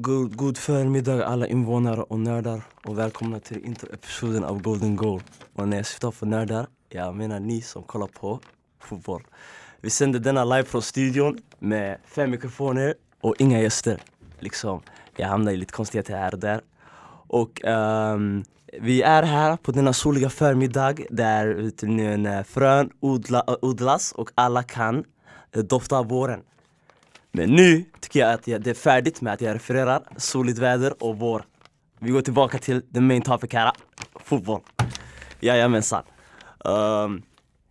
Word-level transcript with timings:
God, 0.00 0.36
god 0.36 0.58
förmiddag 0.58 1.24
alla 1.26 1.46
invånare 1.46 2.02
och 2.02 2.18
nördar 2.18 2.62
och 2.84 2.98
välkomna 2.98 3.40
till 3.40 3.64
introepisoden 3.64 4.44
av 4.44 4.62
Golden 4.62 4.96
Goal. 4.96 5.22
Och 5.54 5.68
när 5.68 5.76
jag 5.76 5.86
syftar 5.86 6.10
på 6.10 6.26
nördar, 6.26 6.66
jag 6.88 7.14
menar 7.14 7.40
ni 7.40 7.62
som 7.62 7.82
kollar 7.82 8.06
på 8.06 8.40
fotboll. 8.80 9.22
Vi 9.80 9.90
sänder 9.90 10.18
denna 10.18 10.44
live 10.44 10.64
från 10.64 10.82
studion 10.82 11.38
med 11.58 11.98
fem 12.04 12.30
mikrofoner 12.30 12.94
och 13.20 13.34
inga 13.38 13.60
gäster. 13.60 14.02
Liksom, 14.38 14.80
jag 15.16 15.28
hamnar 15.28 15.52
i 15.52 15.56
lite 15.56 15.72
konstigheter 15.72 16.16
här 16.16 16.34
och 16.34 16.40
där. 16.40 16.60
Och 17.28 17.64
um, 17.64 18.44
vi 18.80 19.02
är 19.02 19.22
här 19.22 19.56
på 19.56 19.72
denna 19.72 19.92
soliga 19.92 20.30
förmiddag 20.30 20.94
där 21.10 21.48
vet 21.48 21.82
ni, 21.82 22.44
frön 22.46 22.90
odla, 23.00 23.44
odlas 23.62 24.12
och 24.12 24.30
alla 24.34 24.62
kan 24.62 25.04
dofta 25.50 25.62
dofta 25.62 26.02
våren. 26.02 26.40
Men 27.32 27.50
nu 27.50 27.84
tycker 28.00 28.20
jag 28.20 28.32
att 28.32 28.46
jag, 28.46 28.62
det 28.62 28.70
är 28.70 28.74
färdigt 28.74 29.20
med 29.20 29.32
att 29.32 29.40
jag 29.40 29.54
refererar 29.54 30.02
soligt 30.16 30.58
väder 30.58 31.02
och 31.02 31.18
vår. 31.18 31.44
Vi 31.98 32.10
går 32.10 32.22
tillbaka 32.22 32.58
till 32.58 32.82
the 32.94 33.00
main 33.00 33.22
topic 33.22 33.52
här, 33.52 33.72
fotboll. 34.14 34.60
Jajamensan. 35.40 36.02
Um, 36.64 37.22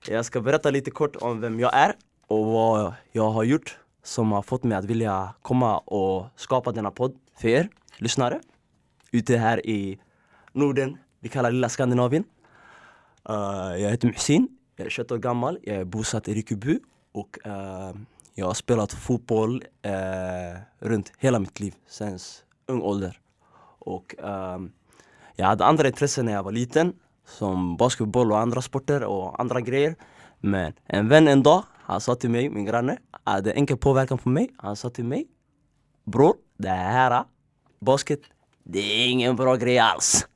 jag 0.08 0.26
ska 0.26 0.42
berätta 0.42 0.72
lite 0.72 0.92
kort 0.92 1.16
om 1.16 1.42
vem 1.42 1.60
jag 1.60 1.76
är 1.76 1.94
och 2.28 2.46
vad 2.46 2.94
jag 3.12 3.30
har 3.30 3.44
gjort 3.44 3.78
som 4.04 4.32
har 4.32 4.42
fått 4.42 4.64
mig 4.64 4.78
att 4.78 4.86
vilja 4.86 5.34
komma 5.42 5.78
och 5.78 6.26
skapa 6.36 6.72
denna 6.72 6.92
podd 6.92 7.16
för 7.40 7.48
er 7.48 7.70
lyssnare 7.98 8.40
ute 9.12 9.38
här 9.38 9.68
i 9.68 10.00
Norden, 10.52 10.98
vi 11.20 11.30
kallar 11.30 11.52
lilla 11.52 11.70
Skandinavien. 11.70 12.24
Uh, 13.30 13.82
jag 13.82 13.90
heter 13.90 14.08
Muhsin, 14.08 14.48
jag 14.76 14.86
är 14.86 14.90
21 14.90 15.12
år 15.12 15.18
gammal, 15.18 15.60
jag 15.64 15.76
är 15.76 15.86
bosatt 15.86 16.28
i 16.28 16.34
Rinkeby 16.34 16.80
och 17.12 17.38
uh, 17.46 17.94
jag 18.40 18.46
har 18.46 18.54
spelat 18.54 18.94
fotboll 18.94 19.64
eh, 19.82 20.60
runt 20.80 21.12
hela 21.18 21.40
mitt 21.40 21.60
liv, 21.60 21.76
sen 21.88 22.20
ung 22.66 22.82
ålder. 22.82 23.20
Och 23.80 24.16
eh, 24.20 24.60
jag 25.36 25.46
hade 25.46 25.66
andra 25.66 25.88
intressen 25.88 26.26
när 26.26 26.34
jag 26.34 26.44
var 26.44 26.52
liten, 26.52 26.94
som 27.26 27.78
basketboll 27.78 28.32
och 28.32 28.40
andra 28.40 28.62
sporter 28.62 29.04
och 29.04 29.40
andra 29.42 29.62
grejer. 29.62 29.96
Men 30.40 30.74
en 30.86 31.10
vän 31.10 31.28
en 31.28 31.44
dag, 31.44 31.64
han 31.74 32.02
sa 32.02 32.16
till 32.16 32.30
mig, 32.30 32.50
min 32.50 32.66
granne, 32.66 32.98
hade 33.24 33.52
enkel 33.52 33.78
påverkan 33.78 34.18
på 34.18 34.30
mig. 34.30 34.50
Han 34.58 34.76
sa 34.76 34.90
till 34.90 35.06
mig, 35.06 35.28
bror, 36.04 36.36
det 36.58 36.70
här 36.70 37.24
basket, 37.80 38.22
det 38.64 38.80
är 38.80 39.08
ingen 39.10 39.36
bra 39.36 39.56
grej 39.56 39.80
alls. 39.80 40.28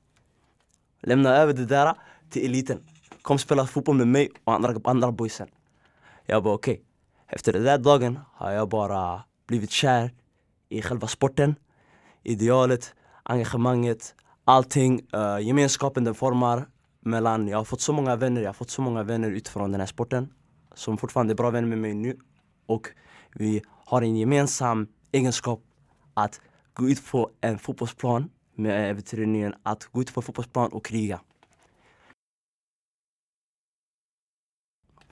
Lämna 1.01 1.29
över 1.35 1.53
det 1.53 1.65
där 1.65 1.93
till 2.29 2.45
eliten. 2.45 2.79
Kom 3.21 3.37
spela 3.37 3.67
fotboll 3.67 3.97
med 3.97 4.07
mig 4.07 4.29
och 4.43 4.53
andra, 4.53 4.75
andra 4.83 5.11
boysen. 5.11 5.47
Jag 6.25 6.43
bara 6.43 6.53
okej. 6.53 6.73
Okay. 6.73 6.90
Efter 7.33 7.53
den 7.53 7.63
där 7.63 7.77
dagen 7.77 8.19
har 8.33 8.51
jag 8.51 8.69
bara 8.69 9.23
blivit 9.47 9.71
kär 9.71 10.13
i 10.69 10.81
själva 10.81 11.07
sporten. 11.07 11.55
Idealet, 12.23 12.95
engagemanget, 13.23 14.15
allting. 14.45 15.01
Uh, 15.15 15.39
gemenskapen 15.39 16.03
den 16.03 16.15
formar 16.15 16.69
mellan, 16.99 17.47
jag 17.47 17.57
har 17.57 17.65
fått 17.65 17.81
så 17.81 17.93
många 17.93 18.15
vänner, 18.15 18.41
jag 18.41 18.49
har 18.49 18.53
fått 18.53 18.69
så 18.69 18.81
många 18.81 19.03
vänner 19.03 19.31
utifrån 19.31 19.71
den 19.71 19.79
här 19.79 19.87
sporten. 19.87 20.33
Som 20.73 20.97
fortfarande 20.97 21.33
är 21.33 21.35
bra 21.35 21.49
vänner 21.49 21.67
med 21.67 21.77
mig 21.77 21.93
nu. 21.93 22.19
Och 22.65 22.87
vi 23.35 23.61
har 23.85 24.01
en 24.01 24.15
gemensam 24.15 24.87
egenskap 25.11 25.61
att 26.13 26.41
gå 26.73 26.89
ut 26.89 27.11
på 27.11 27.31
en 27.41 27.59
fotbollsplan 27.59 28.29
med 28.55 28.95
veterinären 28.95 29.55
att 29.63 29.85
gå 29.85 30.01
ut 30.01 30.13
på 30.13 30.21
fotbollsplan 30.21 30.71
och 30.71 30.85
kriga. 30.85 31.21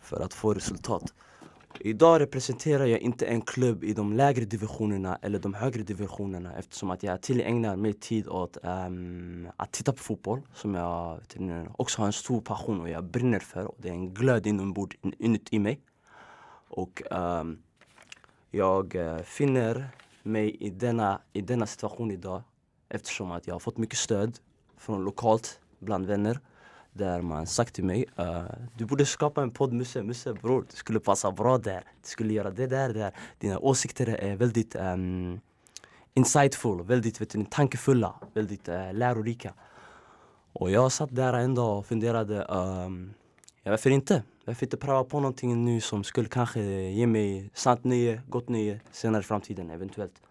För 0.01 0.19
att 0.21 0.33
få 0.33 0.53
resultat. 0.53 1.13
Idag 1.81 2.21
representerar 2.21 2.85
jag 2.85 2.99
inte 2.99 3.25
en 3.25 3.41
klubb 3.41 3.83
i 3.83 3.93
de 3.93 4.13
lägre 4.13 4.45
divisionerna 4.45 5.19
eller 5.21 5.39
de 5.39 5.53
högre 5.53 5.83
divisionerna 5.83 6.57
eftersom 6.57 6.91
att 6.91 7.03
jag 7.03 7.21
tillägnar 7.21 7.75
mig 7.75 7.93
tid 7.93 8.27
åt 8.27 8.57
um, 8.63 9.49
att 9.55 9.71
titta 9.71 9.91
på 9.91 9.97
fotboll 9.97 10.41
som 10.53 10.75
jag 10.75 11.19
också 11.77 12.01
har 12.01 12.05
en 12.05 12.13
stor 12.13 12.41
passion 12.41 12.81
och 12.81 12.89
jag 12.89 13.03
brinner 13.03 13.39
för 13.39 13.65
och 13.65 13.75
det 13.77 13.89
är 13.89 13.93
en 13.93 14.13
glöd 14.13 14.47
inombords 14.47 14.97
inuti 15.01 15.59
mig. 15.59 15.79
Och 16.69 17.01
um, 17.11 17.61
jag 18.51 18.95
eh, 18.95 19.17
finner 19.17 19.87
mig 20.23 20.55
i 20.59 20.69
denna, 20.69 21.21
i 21.33 21.41
denna 21.41 21.65
situation 21.65 22.11
idag 22.11 22.41
eftersom 22.89 23.31
att 23.31 23.47
jag 23.47 23.55
har 23.55 23.59
fått 23.59 23.77
mycket 23.77 23.97
stöd 23.97 24.37
från 24.77 25.03
lokalt 25.03 25.59
bland 25.79 26.05
vänner 26.05 26.39
där 26.93 27.21
man 27.21 27.47
sagt 27.47 27.75
till 27.75 27.83
mig 27.83 28.05
uh, 28.19 28.43
Du 28.77 28.85
borde 28.85 29.05
skapa 29.05 29.41
en 29.41 29.51
podd 29.51 29.73
Musse, 29.73 30.03
Musse 30.03 30.33
bror. 30.33 30.65
Du 30.71 30.77
skulle 30.77 30.99
passa 30.99 31.31
bra 31.31 31.57
där. 31.57 31.83
Du 32.01 32.09
skulle 32.09 32.33
göra 32.33 32.51
det 32.51 32.67
där, 32.67 32.93
där. 32.93 33.13
Dina 33.37 33.59
åsikter 33.59 34.07
är 34.07 34.35
väldigt 34.35 34.75
um, 34.75 35.39
insightful, 36.13 36.83
väldigt 36.83 37.21
vet 37.21 37.29
du, 37.29 37.45
tankefulla, 37.45 38.15
väldigt 38.33 38.69
uh, 38.69 38.93
lärorika. 38.93 39.53
Och 40.53 40.71
jag 40.71 40.91
satt 40.91 41.15
där 41.15 41.33
en 41.33 41.55
dag 41.55 41.79
och 41.79 41.85
funderade 41.85 42.43
um, 42.43 43.13
ja, 43.63 43.71
Varför 43.71 43.89
inte? 43.89 44.23
Varför 44.45 44.65
inte 44.65 44.77
pröva 44.77 45.03
på 45.03 45.19
någonting 45.19 45.65
nu 45.65 45.81
som 45.81 46.03
skulle 46.03 46.29
kanske 46.29 46.61
ge 46.89 47.07
mig 47.07 47.49
sant 47.53 47.83
nöje, 47.83 48.21
gott 48.29 48.49
nöje 48.49 48.79
senare 48.91 49.21
i 49.21 49.23
framtiden 49.23 49.69
eventuellt? 49.69 50.21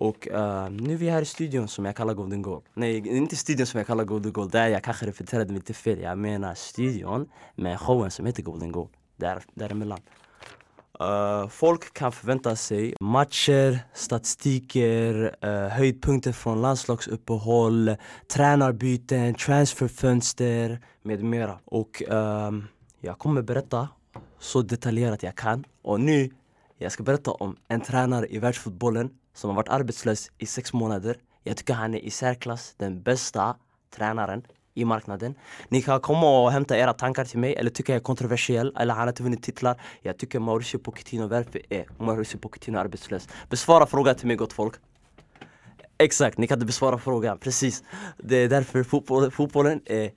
Och 0.00 0.28
uh, 0.30 0.70
nu 0.70 0.92
är 0.92 0.96
vi 0.96 1.10
här 1.10 1.22
i 1.22 1.24
studion 1.24 1.68
som 1.68 1.84
jag 1.84 1.96
kallar 1.96 2.14
Golden 2.14 2.42
Goal. 2.42 2.62
Nej, 2.74 3.08
inte 3.08 3.36
studion 3.36 3.66
som 3.66 3.78
jag 3.78 3.86
kallar 3.86 4.04
Golden 4.04 4.32
Goal. 4.32 4.48
Där 4.48 4.68
jag 4.68 4.82
kanske 4.82 5.06
repeterade 5.06 5.54
lite 5.54 5.74
fel. 5.74 6.00
Jag 6.00 6.18
menar 6.18 6.54
studion 6.54 7.28
med 7.54 7.80
showen 7.80 8.10
som 8.10 8.26
heter 8.26 8.42
Golden 8.42 8.72
Goal. 8.72 8.88
Där, 9.16 9.42
däremellan. 9.54 9.98
Uh, 11.00 11.48
folk 11.48 11.92
kan 11.94 12.12
förvänta 12.12 12.56
sig 12.56 12.94
matcher, 13.00 13.78
statistiker, 13.94 15.36
uh, 15.44 15.68
höjdpunkter 15.68 16.32
från 16.32 16.62
landslagsuppehåll, 16.62 17.96
tränarbyten, 18.28 19.34
transferfönster 19.34 20.80
med 21.02 21.24
mera. 21.24 21.58
Och 21.64 22.02
uh, 22.10 22.50
jag 23.00 23.18
kommer 23.18 23.42
berätta 23.42 23.88
så 24.38 24.62
detaljerat 24.62 25.22
jag 25.22 25.34
kan. 25.34 25.64
Och 25.82 26.00
nu, 26.00 26.30
jag 26.78 26.92
ska 26.92 27.02
berätta 27.02 27.30
om 27.30 27.56
en 27.68 27.80
tränare 27.80 28.26
i 28.26 28.38
världsfotbollen 28.38 29.10
som 29.36 29.50
har 29.50 29.56
varit 29.56 29.68
arbetslös 29.68 30.30
i 30.38 30.46
sex 30.46 30.72
månader. 30.72 31.16
Jag 31.42 31.56
tycker 31.56 31.74
han 31.74 31.94
är 31.94 31.98
i 31.98 32.10
särklass 32.10 32.74
den 32.76 33.02
bästa 33.02 33.56
tränaren 33.96 34.42
i 34.74 34.84
marknaden. 34.84 35.34
Ni 35.68 35.82
kan 35.82 36.00
komma 36.00 36.42
och 36.42 36.52
hämta 36.52 36.78
era 36.78 36.92
tankar 36.92 37.24
till 37.24 37.38
mig 37.38 37.54
eller 37.54 37.70
tycka 37.70 37.92
jag 37.92 38.00
är 38.00 38.04
kontroversiell 38.04 38.76
eller 38.78 38.94
han 38.94 39.00
har 39.00 39.08
inte 39.08 39.22
vunnit 39.22 39.42
titlar. 39.42 39.80
Jag 40.02 40.18
tycker 40.18 40.38
Mauricio 40.40 40.78
Pochettino, 40.78 41.26
varför 41.28 41.62
är 41.68 41.78
eh, 41.78 41.84
Mauricio 41.98 42.38
Pochettino 42.38 42.78
arbetslös? 42.78 43.28
Besvara 43.50 43.86
frågan 43.86 44.14
till 44.14 44.26
mig 44.26 44.36
gott 44.36 44.52
folk. 44.52 44.74
Exakt, 45.98 46.38
ni 46.38 46.46
kan 46.46 46.56
inte 46.56 46.66
besvara 46.66 46.98
frågan, 46.98 47.38
precis. 47.38 47.84
Det 48.18 48.36
är 48.36 48.48
därför 48.48 48.82
fotboll, 48.82 49.30
fotbollen 49.30 49.80
är 49.84 50.10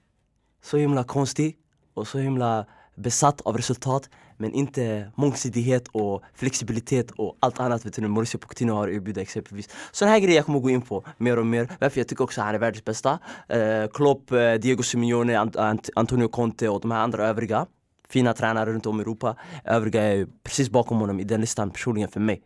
så 0.64 0.78
himla 0.78 1.04
konstig 1.04 1.58
och 1.94 2.08
så 2.08 2.18
himla 2.18 2.66
besatt 2.96 3.42
av 3.42 3.58
resultat 3.58 4.10
men 4.40 4.54
inte 4.54 5.12
mångsidighet 5.16 5.88
och 5.92 6.24
flexibilitet 6.34 7.12
och 7.12 7.38
allt 7.40 7.60
annat 7.60 7.86
vet 7.86 7.94
du, 7.94 8.08
Mauricio 8.08 8.38
Pochettino 8.38 8.74
har 8.74 8.88
erbjudit 8.88 9.18
exempelvis. 9.18 9.70
Sådana 9.92 10.14
här 10.14 10.20
grejer 10.20 10.36
jag 10.36 10.46
kommer 10.46 10.60
gå 10.60 10.70
in 10.70 10.82
på 10.82 11.04
mer 11.18 11.40
och 11.40 11.46
mer. 11.46 11.70
Varför 11.80 12.00
jag 12.00 12.08
tycker 12.08 12.24
också 12.24 12.42
att 12.42 12.46
han 12.46 12.56
är 12.56 12.60
världens 12.60 12.86
bästa. 12.86 13.20
Eh, 13.48 13.88
Klopp, 13.94 14.32
eh, 14.32 14.54
Diego 14.54 14.84
Simeone, 14.84 15.40
Ant 15.40 15.56
Ant 15.56 15.90
Antonio 15.96 16.28
Conte 16.28 16.70
och 16.70 16.82
de 16.82 16.92
här 16.92 17.00
andra 17.00 17.28
övriga 17.28 17.66
fina 18.10 18.34
tränare 18.34 18.74
runt 18.74 18.86
om 18.86 19.00
i 19.00 19.02
Europa. 19.02 19.36
Övriga 19.66 20.04
är 20.04 20.28
precis 20.44 20.70
bakom 20.70 21.00
honom 21.00 21.20
i 21.20 21.24
den 21.24 21.42
listan 21.42 21.72
personligen 21.72 22.10
för 22.10 22.20
mig. 22.20 22.42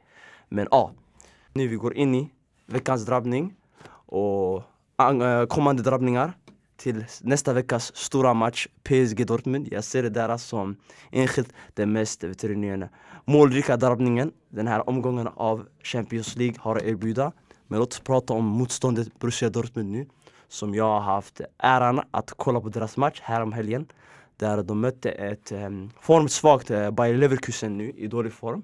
Men 0.49 0.67
ja, 0.71 0.91
nu 1.53 1.67
vi 1.67 1.75
går 1.75 1.93
in 1.93 2.15
i 2.15 2.29
veckans 2.65 3.05
drabbning 3.05 3.53
och 4.05 4.63
eh, 4.99 5.45
kommande 5.45 5.83
drabbningar 5.83 6.33
till 6.83 7.05
nästa 7.21 7.53
veckas 7.53 7.95
stora 7.95 8.33
match 8.33 8.67
PSG 8.83 9.27
Dortmund. 9.27 9.67
Jag 9.71 9.83
ser 9.83 10.03
det 10.03 10.09
där 10.09 10.37
som 10.37 10.75
enskilt 11.11 11.53
den 11.73 11.91
mest 11.91 12.23
målrika 13.25 13.77
drabbningen 13.77 14.31
den 14.49 14.67
här 14.67 14.89
omgången 14.89 15.27
av 15.27 15.67
Champions 15.83 16.35
League 16.35 16.55
har 16.59 16.75
att 16.75 16.83
erbjuda. 16.83 17.31
Men 17.67 17.79
låt 17.79 17.93
oss 17.93 17.99
prata 17.99 18.33
om 18.33 18.45
motståndet 18.45 19.19
Borussia 19.19 19.49
Dortmund 19.49 19.91
nu. 19.91 20.05
Som 20.47 20.75
jag 20.75 20.85
har 20.85 20.99
haft 20.99 21.41
äran 21.57 22.01
att 22.11 22.33
kolla 22.35 22.61
på 22.61 22.69
deras 22.69 22.97
match 22.97 23.19
här 23.23 23.41
helgen. 23.51 23.85
Där 24.37 24.63
de 24.63 24.81
mötte 24.81 25.09
ett 25.09 25.51
um, 25.51 25.91
formsvagt 26.01 26.71
uh, 26.71 26.91
Bayer 26.91 27.17
Leverkusen 27.17 27.77
nu 27.77 27.89
i 27.89 28.07
dålig 28.07 28.33
form. 28.33 28.61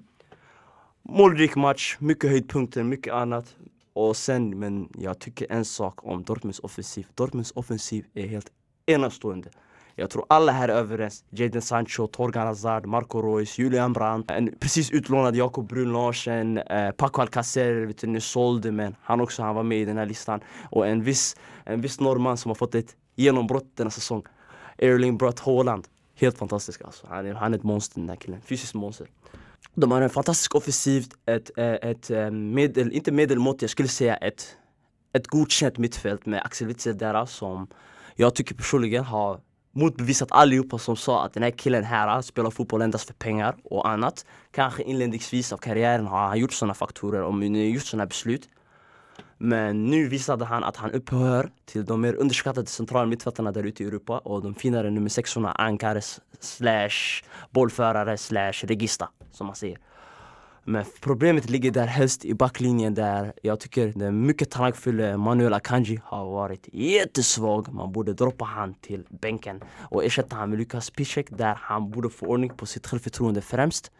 Målrik 1.02 1.56
match, 1.56 1.96
mycket 1.98 2.30
höjdpunkter, 2.30 2.82
mycket 2.82 3.12
annat. 3.14 3.56
Och 4.00 4.16
sen, 4.16 4.58
men 4.58 4.88
jag 4.98 5.18
tycker 5.18 5.46
en 5.52 5.64
sak 5.64 6.04
om 6.04 6.22
Dortmunds 6.22 6.58
offensiv. 6.58 7.06
Dortmunds 7.14 7.52
offensiv 7.56 8.04
är 8.14 8.26
helt 8.26 8.46
enastående. 8.86 9.50
Jag 9.94 10.10
tror 10.10 10.24
alla 10.28 10.52
här 10.52 10.68
är 10.68 10.72
överens. 10.72 11.24
Jadon 11.30 11.62
Sancho, 11.62 12.06
Torgan 12.06 12.46
Hazard, 12.46 12.86
Marco 12.86 13.22
Reus, 13.22 13.58
Julian 13.58 13.92
Brandt, 13.92 14.30
en 14.30 14.54
precis 14.60 14.90
utlånad 14.90 15.36
Jakob 15.36 15.68
Brun 15.68 15.92
Larsen, 15.92 16.58
eh, 16.58 16.90
Paco 16.90 17.22
Alcacer, 17.22 17.86
vet 17.86 17.98
du, 17.98 18.06
nu 18.06 18.20
sålde 18.20 18.72
men 18.72 18.96
han 19.02 19.20
också, 19.20 19.42
han 19.42 19.54
var 19.54 19.62
med 19.62 19.78
i 19.78 19.84
den 19.84 19.96
här 19.96 20.06
listan. 20.06 20.40
Och 20.70 20.86
en 20.86 21.02
viss, 21.02 21.36
en 21.64 21.80
viss 21.80 22.00
norrman 22.00 22.36
som 22.36 22.50
har 22.50 22.54
fått 22.54 22.74
ett 22.74 22.96
genombrott 23.16 23.76
denna 23.76 23.90
säsong. 23.90 24.22
Erling 24.78 25.18
Braut 25.18 25.40
Haaland. 25.40 25.88
Helt 26.14 26.38
fantastisk 26.38 26.82
alltså. 26.82 27.06
Han 27.10 27.26
är, 27.26 27.34
han 27.34 27.54
är 27.54 27.58
ett 27.58 27.64
monster 27.64 28.00
den 28.00 28.08
här 28.08 28.16
killen. 28.16 28.40
Fysiskt 28.40 28.74
monster. 28.74 29.08
De 29.74 29.90
har 29.90 30.02
en 30.02 30.10
fantastisk 30.10 30.54
offensiv, 30.54 31.06
ett, 31.26 31.50
eh, 31.56 31.72
ett, 31.72 32.10
ett 32.10 32.32
medel, 32.32 32.92
inte 32.92 33.12
medelmått, 33.12 33.62
jag 33.62 33.70
skulle 33.70 33.88
säga 33.88 34.16
ett, 34.16 34.56
ett 35.12 35.26
godkänt 35.26 35.78
mittfält 35.78 36.26
med 36.26 36.42
Axel 36.44 36.66
Witzel 36.66 36.98
där 36.98 37.26
som 37.26 37.68
jag 38.16 38.34
tycker 38.34 38.54
personligen 38.54 39.04
har 39.04 39.40
motbevisat 39.72 40.32
allihopa 40.32 40.78
som 40.78 40.96
sa 40.96 41.24
att 41.24 41.34
den 41.34 41.42
här 41.42 41.50
killen 41.50 41.84
här 41.84 42.22
spelar 42.22 42.50
fotboll 42.50 42.82
endast 42.82 43.06
för 43.06 43.14
pengar 43.14 43.56
och 43.64 43.88
annat. 43.88 44.26
Kanske 44.50 44.82
inledningsvis 44.82 45.52
av 45.52 45.56
karriären 45.56 46.06
har 46.06 46.28
han 46.28 46.38
gjort 46.38 46.52
sådana 46.52 46.74
faktorer 46.74 47.22
och 47.22 47.44
gjort 47.44 47.82
sådana 47.82 48.06
beslut. 48.06 48.48
Men 49.42 49.84
nu 49.84 50.08
visade 50.08 50.44
han 50.44 50.64
att 50.64 50.76
han 50.76 50.90
upphör 50.90 51.50
till 51.64 51.84
de 51.84 52.00
mer 52.00 52.14
underskattade 52.14 52.66
centrala 52.66 53.06
mittfältarna 53.06 53.52
där 53.52 53.62
ute 53.62 53.82
i 53.82 53.86
Europa 53.86 54.18
och 54.18 54.42
de 54.42 54.54
finare 54.54 54.90
nummer 54.90 55.08
sexorna 55.08 55.52
ankare 55.52 56.00
slash 56.40 57.24
bollförare 57.50 58.18
slash 58.18 58.52
regista 58.52 59.08
som 59.32 59.46
man 59.46 59.56
säger. 59.56 59.78
Men 60.64 60.84
problemet 61.00 61.50
ligger 61.50 61.70
där 61.70 61.86
helst 61.86 62.24
i 62.24 62.34
backlinjen 62.34 62.94
där 62.94 63.32
jag 63.42 63.60
tycker 63.60 63.92
den 63.96 64.26
mycket 64.26 64.50
talangfulla 64.50 65.16
Manuel 65.16 65.54
Akanji 65.54 66.00
har 66.04 66.24
varit 66.24 66.68
jättesvag. 66.72 67.72
Man 67.72 67.92
borde 67.92 68.12
droppa 68.12 68.44
han 68.44 68.74
till 68.74 69.06
bänken 69.08 69.60
och 69.78 70.04
ersätta 70.04 70.36
han 70.36 70.50
med 70.50 70.58
Lukas 70.58 70.90
Piszek 70.90 71.26
där 71.30 71.54
han 71.60 71.90
borde 71.90 72.10
få 72.10 72.26
ordning 72.26 72.50
på 72.50 72.66
sitt 72.66 72.86
självförtroende 72.86 73.40
främst 73.40 73.92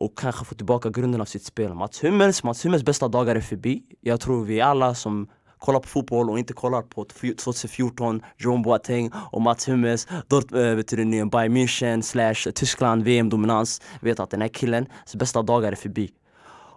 och 0.00 0.18
kanske 0.18 0.44
få 0.44 0.54
tillbaka 0.54 0.90
grunden 0.90 1.20
av 1.20 1.24
sitt 1.24 1.44
spel. 1.44 1.74
Mats 1.74 2.04
Hummels, 2.04 2.42
Mats 2.42 2.64
Hummels 2.64 2.82
bästa 2.82 3.08
dagar 3.08 3.36
är 3.36 3.40
förbi. 3.40 3.82
Jag 4.00 4.20
tror 4.20 4.44
vi 4.44 4.60
alla 4.60 4.94
som 4.94 5.28
kollar 5.58 5.80
på 5.80 5.88
fotboll 5.88 6.30
och 6.30 6.38
inte 6.38 6.52
kollar 6.52 6.82
på 6.82 7.04
2014, 7.04 8.22
Jerome 8.36 8.62
Boateng 8.62 9.10
och 9.32 9.42
Mats 9.42 9.68
Hummels, 9.68 10.06
Dort, 10.28 10.52
äh, 10.52 10.60
eh, 10.60 10.74
vet 10.74 10.88
du, 10.88 10.96
Bayern 11.24 11.56
München 11.56 12.02
slash 12.02 12.52
Tyskland 12.54 13.04
VM-dominans 13.04 13.82
vet 14.00 14.20
att 14.20 14.30
den 14.30 14.40
här 14.40 14.48
killens 14.48 14.88
bästa 15.14 15.42
dagar 15.42 15.72
är 15.72 15.76
förbi. 15.76 16.10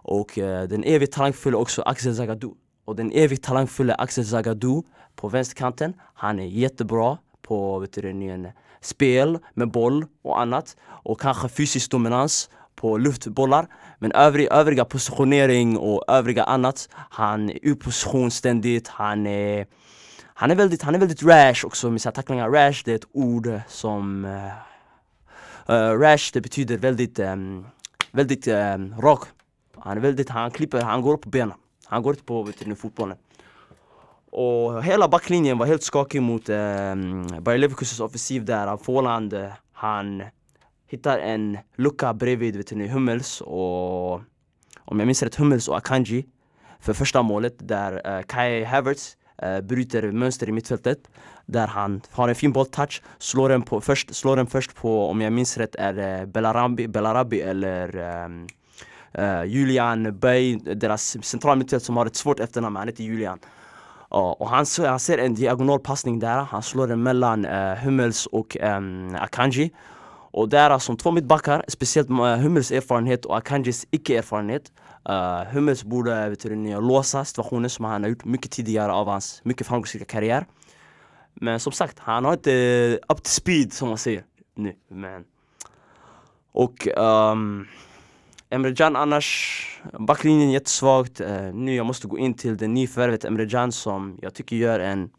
Och 0.03 0.37
äh, 0.37 0.67
den 0.67 0.83
evigt 0.83 1.13
talangfulla 1.13 1.57
också 1.57 1.81
Axel 1.81 2.15
Zagadou. 2.15 2.55
Och 2.85 2.95
den 2.95 3.11
evigt 3.11 3.43
talangfulla 3.43 3.93
Axel 3.93 4.25
Zagadou 4.25 4.83
på 5.15 5.29
vänsterkanten, 5.29 5.93
han 6.13 6.39
är 6.39 6.45
jättebra 6.45 7.17
på 7.41 7.79
vet 7.79 7.93
du, 7.93 8.51
spel 8.81 9.39
med 9.53 9.71
boll 9.71 10.05
och 10.21 10.41
annat 10.41 10.77
och 11.03 11.21
kanske 11.21 11.49
fysisk 11.49 11.91
dominans 11.91 12.49
på 12.75 12.97
luftbollar 12.97 13.67
Men 13.99 14.11
övrig, 14.11 14.47
övriga 14.51 14.85
positionering 14.85 15.77
och 15.77 16.03
övriga 16.07 16.43
annat 16.43 16.89
Han 16.93 17.49
är 17.49 17.59
ur 17.61 17.75
position 17.75 18.31
ständigt, 18.31 18.87
han 18.87 19.27
är 19.27 19.67
han 20.33 20.51
är, 20.51 20.55
väldigt, 20.55 20.81
han 20.81 20.95
är 20.95 20.99
väldigt 20.99 21.23
rash 21.23 21.65
också 21.65 21.89
med 21.89 22.01
sina 22.01 22.11
tacklingar. 22.11 22.49
Rash 22.49 22.81
det 22.85 22.91
är 22.91 22.95
ett 22.95 23.07
ord 23.11 23.61
som 23.67 24.25
uh, 25.69 25.99
Rash 25.99 26.31
det 26.33 26.41
betyder 26.41 26.77
väldigt, 26.77 27.19
um, 27.19 27.65
väldigt 28.11 28.47
um, 28.47 29.01
rak. 29.01 29.19
Han 29.77 29.97
är 29.97 30.01
väldigt, 30.01 30.29
han 30.29 30.51
klipper, 30.51 30.81
han 30.81 31.01
går 31.01 31.13
upp 31.13 31.21
på 31.21 31.29
benen. 31.29 31.57
Han 31.85 32.03
går 32.03 32.13
inte 32.13 32.23
på 32.23 32.43
vet 32.43 32.65
du, 32.65 32.75
fotbollen. 32.75 33.17
Och 34.31 34.83
hela 34.83 35.07
backlinjen 35.07 35.57
var 35.57 35.65
helt 35.65 35.83
skakig 35.83 36.21
mot 36.21 36.49
um, 36.49 37.27
Bayer 37.39 37.57
Leverkusens 37.57 37.99
offensiv 37.99 38.45
där, 38.45 38.77
Fåland, 38.77 39.33
han 39.73 40.23
hittar 40.91 41.19
en 41.19 41.57
lucka 41.75 42.13
bredvid 42.13 42.55
vet 42.55 42.71
ni, 42.71 42.87
Hummels 42.87 43.41
och 43.41 44.13
om 44.79 44.99
jag 44.99 45.05
minns 45.05 45.23
rätt 45.23 45.35
Hummels 45.35 45.67
och 45.67 45.77
Akanji. 45.77 46.25
För 46.79 46.93
första 46.93 47.21
målet 47.21 47.55
där 47.67 48.17
uh, 48.17 48.21
Kai 48.21 48.63
Havertz 48.63 49.17
uh, 49.43 49.61
bryter 49.61 50.11
mönster 50.11 50.49
i 50.49 50.51
mittfältet. 50.51 50.99
Där 51.45 51.67
han 51.67 52.01
har 52.11 52.29
en 52.29 52.35
fin 52.35 52.51
bolltouch, 52.51 53.01
slår 53.17 53.49
den, 53.49 53.61
på, 53.61 53.81
först, 53.81 54.15
slår 54.15 54.35
den 54.35 54.47
först 54.47 54.75
på, 54.75 55.09
om 55.09 55.21
jag 55.21 55.33
minns 55.33 55.57
rätt, 55.57 55.75
är 55.75 56.21
uh, 56.21 56.25
Belarabi, 56.25 56.87
Belarabi 56.87 57.41
eller 57.41 57.97
um, 58.25 58.47
uh, 59.19 59.45
Julian 59.45 60.19
Bay, 60.19 60.55
deras 60.55 61.23
centrala 61.23 61.55
mittfält 61.55 61.83
som 61.83 61.97
har 61.97 62.05
ett 62.05 62.15
svårt 62.15 62.39
efternamn, 62.39 62.75
han 62.75 62.87
heter 62.87 63.03
Julian. 63.03 63.39
Uh, 64.13 64.17
och 64.17 64.49
han, 64.49 64.65
han 64.77 64.99
ser 64.99 65.17
en 65.17 65.35
diagonal 65.35 65.79
passning 65.79 66.19
där, 66.19 66.37
han 66.37 66.63
slår 66.63 66.87
den 66.87 67.03
mellan 67.03 67.45
uh, 67.45 67.75
Hummels 67.75 68.25
och 68.25 68.57
um, 68.61 69.15
Akanji 69.15 69.71
och 70.31 70.49
där 70.49 70.79
som 70.79 70.97
två 70.97 71.11
mittbackar, 71.11 71.65
speciellt 71.67 72.09
med 72.09 72.41
Hummels 72.41 72.71
erfarenhet 72.71 73.25
och 73.25 73.37
Akanjis 73.37 73.87
icke-erfarenhet. 73.91 74.71
Uh, 75.09 75.53
Hummels 75.53 75.83
borde 75.83 76.23
eh, 76.23 76.29
vet 76.29 76.41
du, 76.41 76.81
låsa 76.81 77.25
situationen 77.25 77.69
som 77.69 77.85
han 77.85 78.03
har 78.03 78.09
gjort 78.09 78.25
mycket 78.25 78.51
tidigare 78.51 78.91
av 78.91 79.07
hans 79.07 79.41
mycket 79.43 79.67
framgångsrika 79.67 80.05
karriär. 80.05 80.45
Men 81.33 81.59
som 81.59 81.71
sagt, 81.71 81.99
han 81.99 82.25
har 82.25 82.33
inte 82.33 82.99
up 83.09 83.23
to 83.23 83.29
speed 83.29 83.73
som 83.73 83.87
man 83.87 83.97
säger 83.97 84.23
nu 84.55 84.73
men. 84.87 85.23
Och 86.51 86.87
um, 86.97 87.67
Emre 88.49 88.75
Can 88.75 88.95
annars, 88.95 89.81
backlinjen 89.99 90.51
jättesvagt. 90.51 91.21
Uh, 91.21 91.53
Nu 91.53 91.75
jag 91.75 91.85
måste 91.85 92.07
gå 92.07 92.17
in 92.17 92.33
till 92.33 92.57
det 92.57 92.67
nyförvärvet 92.67 93.25
Emre 93.25 93.49
Can 93.49 93.71
som 93.71 94.19
jag 94.21 94.33
tycker 94.33 94.55
gör 94.55 94.79
en 94.79 95.09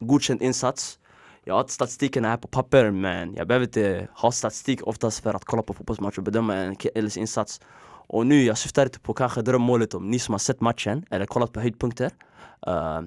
godkänd 0.00 0.42
insats 0.42 0.98
jag 1.44 1.54
har 1.54 1.64
statistiken 1.68 2.24
här 2.24 2.36
på 2.36 2.48
papper 2.48 2.90
men 2.90 3.34
jag 3.34 3.46
behöver 3.48 3.66
inte 3.66 4.08
ha 4.14 4.32
statistik 4.32 4.86
oftast 4.86 5.22
för 5.22 5.34
att 5.34 5.44
kolla 5.44 5.62
på 5.62 5.74
fotbollsmatcher 5.74 6.18
och 6.18 6.24
bedöma 6.24 6.54
en 6.54 6.76
killes 6.76 7.16
insats. 7.16 7.60
Och 8.06 8.26
nu, 8.26 8.42
jag 8.42 8.58
syftar 8.58 8.82
inte 8.82 9.00
på 9.00 9.14
kanske 9.14 9.42
drömmålet 9.42 9.94
om 9.94 10.10
ni 10.10 10.18
som 10.18 10.32
har 10.32 10.38
sett 10.38 10.60
matchen 10.60 11.04
eller 11.10 11.26
kollat 11.26 11.52
på 11.52 11.60
höjdpunkter. 11.60 12.10
Uh, 12.68 13.00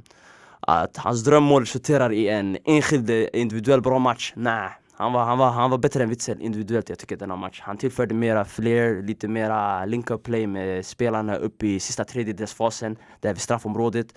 Att 0.60 0.98
hans 0.98 1.24
drömmål 1.24 1.62
resulterar 1.62 2.12
i 2.12 2.30
en 2.30 2.58
enskild 2.66 3.10
individuell 3.34 3.82
bra 3.82 4.00
match, 4.00 4.34
nej. 4.36 4.70
Han 4.98 5.14
var, 5.14 5.26
han, 5.26 5.38
var, 5.38 5.52
han 5.52 5.72
var 5.72 5.78
bättre 5.78 6.04
än 6.04 6.10
Witzel 6.10 6.42
individuellt. 6.42 6.90
Jag 6.90 7.00
tycker 7.00 7.18
denna 7.18 7.36
match 7.36 7.62
Han 7.64 7.78
tillförde 7.78 8.14
mera 8.14 8.46
flair, 8.46 9.02
lite 9.02 9.28
mera 9.28 9.86
link-up 9.86 10.24
play 10.24 10.48
med 10.48 10.86
spelarna 10.86 11.36
upp 11.36 11.64
i 11.64 11.80
sista 11.80 12.04
tredjedelsfasen 12.04 12.98
Där 13.20 13.34
vid 13.34 13.42
straffområdet. 13.42 14.08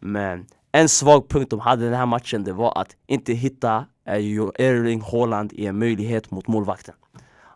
Men 0.00 0.46
en 0.72 0.88
svag 0.88 1.28
punkt 1.28 1.50
de 1.50 1.60
hade 1.60 1.84
den 1.84 1.94
här 1.94 2.06
matchen 2.06 2.44
det 2.44 2.52
var 2.52 2.80
att 2.80 2.96
inte 3.06 3.32
hitta 3.32 3.86
eh, 4.06 4.14
Erling 4.14 5.02
Haaland 5.02 5.52
i 5.52 5.66
en 5.66 5.78
möjlighet 5.78 6.30
mot 6.30 6.48
målvakten. 6.48 6.94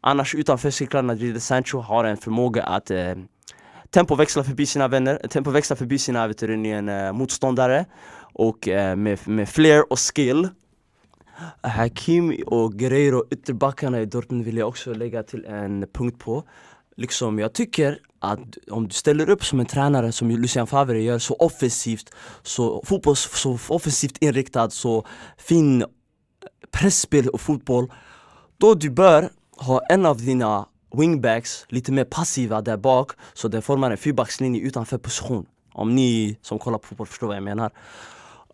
Annars 0.00 0.34
utanför 0.34 0.70
cirklarna, 0.70 1.14
Jadon 1.14 1.40
Sancho 1.40 1.78
har 1.78 2.04
en 2.04 2.16
förmåga 2.16 2.62
att 2.62 2.90
eh, 2.90 3.14
tempoväxla 3.90 4.44
förbi 4.44 4.66
sina 4.66 4.88
vänner, 4.88 5.18
eh, 5.22 5.28
tempoväxla 5.28 5.76
förbi 5.76 5.98
sina 5.98 6.26
vet 6.26 6.38
du, 6.38 6.54
en, 6.54 6.88
eh, 6.88 7.12
motståndare. 7.12 7.84
Och 8.34 8.68
eh, 8.68 8.96
med, 8.96 9.28
med 9.28 9.48
flair 9.48 9.92
och 9.92 9.98
skill. 9.98 10.48
Hakimi 11.62 12.42
och 12.46 12.72
Guerreiro, 12.72 13.24
ytterbackarna 13.30 14.00
i 14.00 14.06
Dortmund 14.06 14.44
vill 14.44 14.56
jag 14.56 14.68
också 14.68 14.94
lägga 14.94 15.22
till 15.22 15.44
en 15.44 15.86
punkt 15.92 16.18
på. 16.18 16.44
Liksom 16.96 17.38
jag 17.38 17.52
tycker 17.52 17.98
att 18.18 18.40
om 18.70 18.88
du 18.88 18.94
ställer 18.94 19.30
upp 19.30 19.44
som 19.44 19.60
en 19.60 19.66
tränare 19.66 20.12
som 20.12 20.30
Lucien 20.30 20.66
Favre 20.66 21.02
gör, 21.02 21.18
så 21.18 21.34
offensivt, 21.34 22.10
så 22.42 22.82
fotboll, 22.86 23.16
så 23.16 23.58
offensivt 23.68 24.22
inriktad, 24.22 24.70
så 24.70 25.06
fin 25.38 25.84
pressspel 26.70 27.28
och 27.28 27.40
fotboll 27.40 27.92
Då 28.58 28.74
du 28.74 28.90
bör 28.90 29.30
ha 29.56 29.80
en 29.90 30.06
av 30.06 30.16
dina 30.16 30.66
wingbacks 30.96 31.66
lite 31.68 31.92
mer 31.92 32.04
passiva 32.04 32.60
där 32.60 32.76
bak 32.76 33.12
så 33.34 33.48
den 33.48 33.62
formar 33.62 33.90
en 33.90 33.96
fyrbackslinje 33.96 34.60
utanför 34.60 34.98
position. 34.98 35.46
Om 35.72 35.94
ni 35.94 36.38
som 36.42 36.58
kollar 36.58 36.78
på 36.78 36.86
fotboll 36.86 37.06
förstår 37.06 37.26
vad 37.26 37.36
jag 37.36 37.42
menar. 37.42 37.70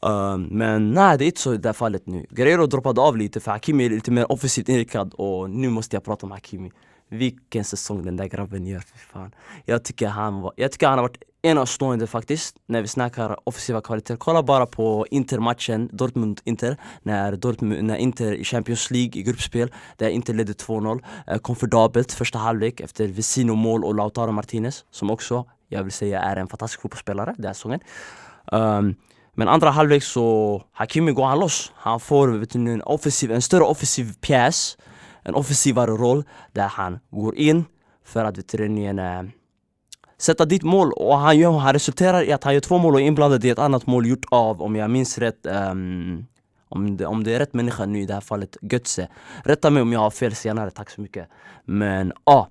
Um, 0.03 0.43
Men 0.43 0.91
nej, 0.91 1.19
det 1.19 1.25
är 1.25 1.27
inte 1.27 1.41
så 1.41 1.55
i 1.55 1.57
det 1.57 1.69
här 1.69 1.73
fallet 1.73 2.07
nu. 2.07 2.27
Guerrero 2.31 2.67
droppade 2.67 3.01
av 3.01 3.17
lite 3.17 3.41
för 3.41 3.51
Hakimi 3.51 3.85
är 3.85 3.91
lite 3.91 4.11
mer 4.11 4.33
offensivt 4.33 4.69
inriktad 4.69 5.11
och 5.13 5.51
nu 5.51 5.69
måste 5.69 5.97
jag 5.97 6.05
prata 6.05 6.27
om 6.27 6.33
Hakimi 6.33 6.71
vilken 7.11 7.65
säsong 7.65 8.05
den 8.05 8.17
där 8.17 8.27
grabben 8.27 8.67
gör, 8.67 8.81
för 8.81 8.99
fan. 8.99 9.35
Jag 9.65 9.85
tycker 9.85 10.09
han, 10.09 10.41
var, 10.41 10.53
jag 10.57 10.73
tycker 10.73 10.87
han 10.89 10.99
har 10.99 11.03
varit 11.03 11.23
enastående 11.43 12.07
faktiskt 12.07 12.57
när 12.67 12.83
vi 12.83 12.89
snackar 12.89 13.37
offensiva 13.45 13.81
kvaliteter. 13.81 14.17
Kolla 14.17 14.43
bara 14.43 14.67
på 14.67 15.07
Inter-matchen, 15.11 15.89
Dortmund-Inter, 15.93 16.77
när, 17.03 17.37
Dortmund, 17.37 17.85
när 17.85 17.97
Inter 17.97 18.33
i 18.33 18.45
Champions 18.45 18.91
League 18.91 19.21
i 19.21 19.23
gruppspel, 19.23 19.73
där 19.97 20.09
Inter 20.09 20.35
ledde 20.35 20.53
2-0, 20.53 21.05
eh, 21.27 21.39
komfortabelt 21.39 22.13
första 22.13 22.39
halvlek 22.39 22.81
efter 22.81 23.09
Vesino 23.09 23.55
mål 23.55 23.85
och 23.85 23.95
Lautaro 23.95 24.33
Martinez, 24.33 24.85
som 24.91 25.11
också, 25.11 25.45
jag 25.69 25.83
vill 25.83 25.93
säga, 25.93 26.21
är 26.21 26.37
en 26.37 26.49
fantastisk 26.49 26.83
fotbollsspelare 26.83 27.35
den 27.37 27.47
här 27.47 27.53
säsongen. 27.53 27.81
Um, 28.53 28.95
men 29.35 29.49
andra 29.49 29.71
halvlek 29.71 30.03
så, 30.03 30.63
Hakimi 30.73 31.13
går 31.13 31.27
han 31.27 31.39
loss. 31.39 31.73
Han 31.75 32.01
får 32.01 32.29
vet 32.29 32.51
du, 32.51 32.73
en, 32.73 32.83
offensiv, 32.83 33.33
en 33.33 33.43
större 33.43 33.63
offensiv 33.63 34.15
pjäs 34.21 34.77
en 35.23 35.35
offensivare 35.35 35.91
roll 35.91 36.25
där 36.53 36.69
han 36.69 36.99
går 37.11 37.35
in 37.37 37.65
för 38.05 38.25
att 38.25 38.39
veterinären 38.39 38.99
äh, 38.99 39.19
eh, 39.19 39.25
sätta 40.19 40.45
dit 40.45 40.63
mål 40.63 40.93
och 40.93 41.19
han, 41.19 41.39
gör, 41.39 41.53
han 41.53 41.73
resulterar 41.73 42.23
i 42.23 42.33
att 42.33 42.45
han 42.45 42.55
gör 42.55 42.61
två 42.61 42.79
mål 42.79 42.95
och 42.95 43.01
är 43.01 43.05
inblandad 43.05 43.45
i 43.45 43.51
ett 43.51 43.59
annat 43.59 43.87
mål 43.87 44.07
gjort 44.07 44.27
av, 44.31 44.63
om 44.63 44.77
jag 44.77 44.91
minns 44.91 45.19
rätt, 45.19 45.47
um, 45.47 46.27
om, 46.69 46.97
det, 46.97 47.07
om 47.07 47.25
det 47.25 47.35
är 47.35 47.39
rätt 47.39 47.55
människa 47.55 47.87
nu 47.87 48.01
i 48.01 48.07
det 48.07 48.15
här 48.15 48.21
fallet, 48.21 48.57
Götze. 48.63 49.09
Rätta 49.45 49.71
mig 49.71 49.83
om 49.83 49.93
jag 49.93 50.01
har 50.01 50.11
fel 50.11 50.35
senare, 50.35 50.71
tack 50.71 50.91
så 50.91 51.01
mycket. 51.01 51.29
Men 51.65 52.13
ja, 52.27 52.33
ah, 52.33 52.49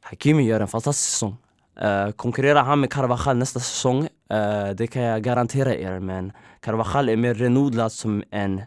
Hakimi 0.00 0.42
gör 0.42 0.60
en 0.60 0.68
fantastisk 0.68 1.10
säsong. 1.10 1.36
Uh, 1.82 2.10
konkurrerar 2.10 2.62
han 2.62 2.80
med 2.80 2.92
Carvajal 2.92 3.36
nästa 3.36 3.60
säsong? 3.60 4.08
Uh, 4.32 4.70
det 4.76 4.86
kan 4.86 5.02
jag 5.02 5.22
garantera 5.22 5.74
er, 5.74 6.00
men 6.00 6.32
Carvajal 6.60 7.08
är 7.08 7.16
mer 7.16 7.34
renodlad 7.34 7.92
som 7.92 8.22
en 8.30 8.62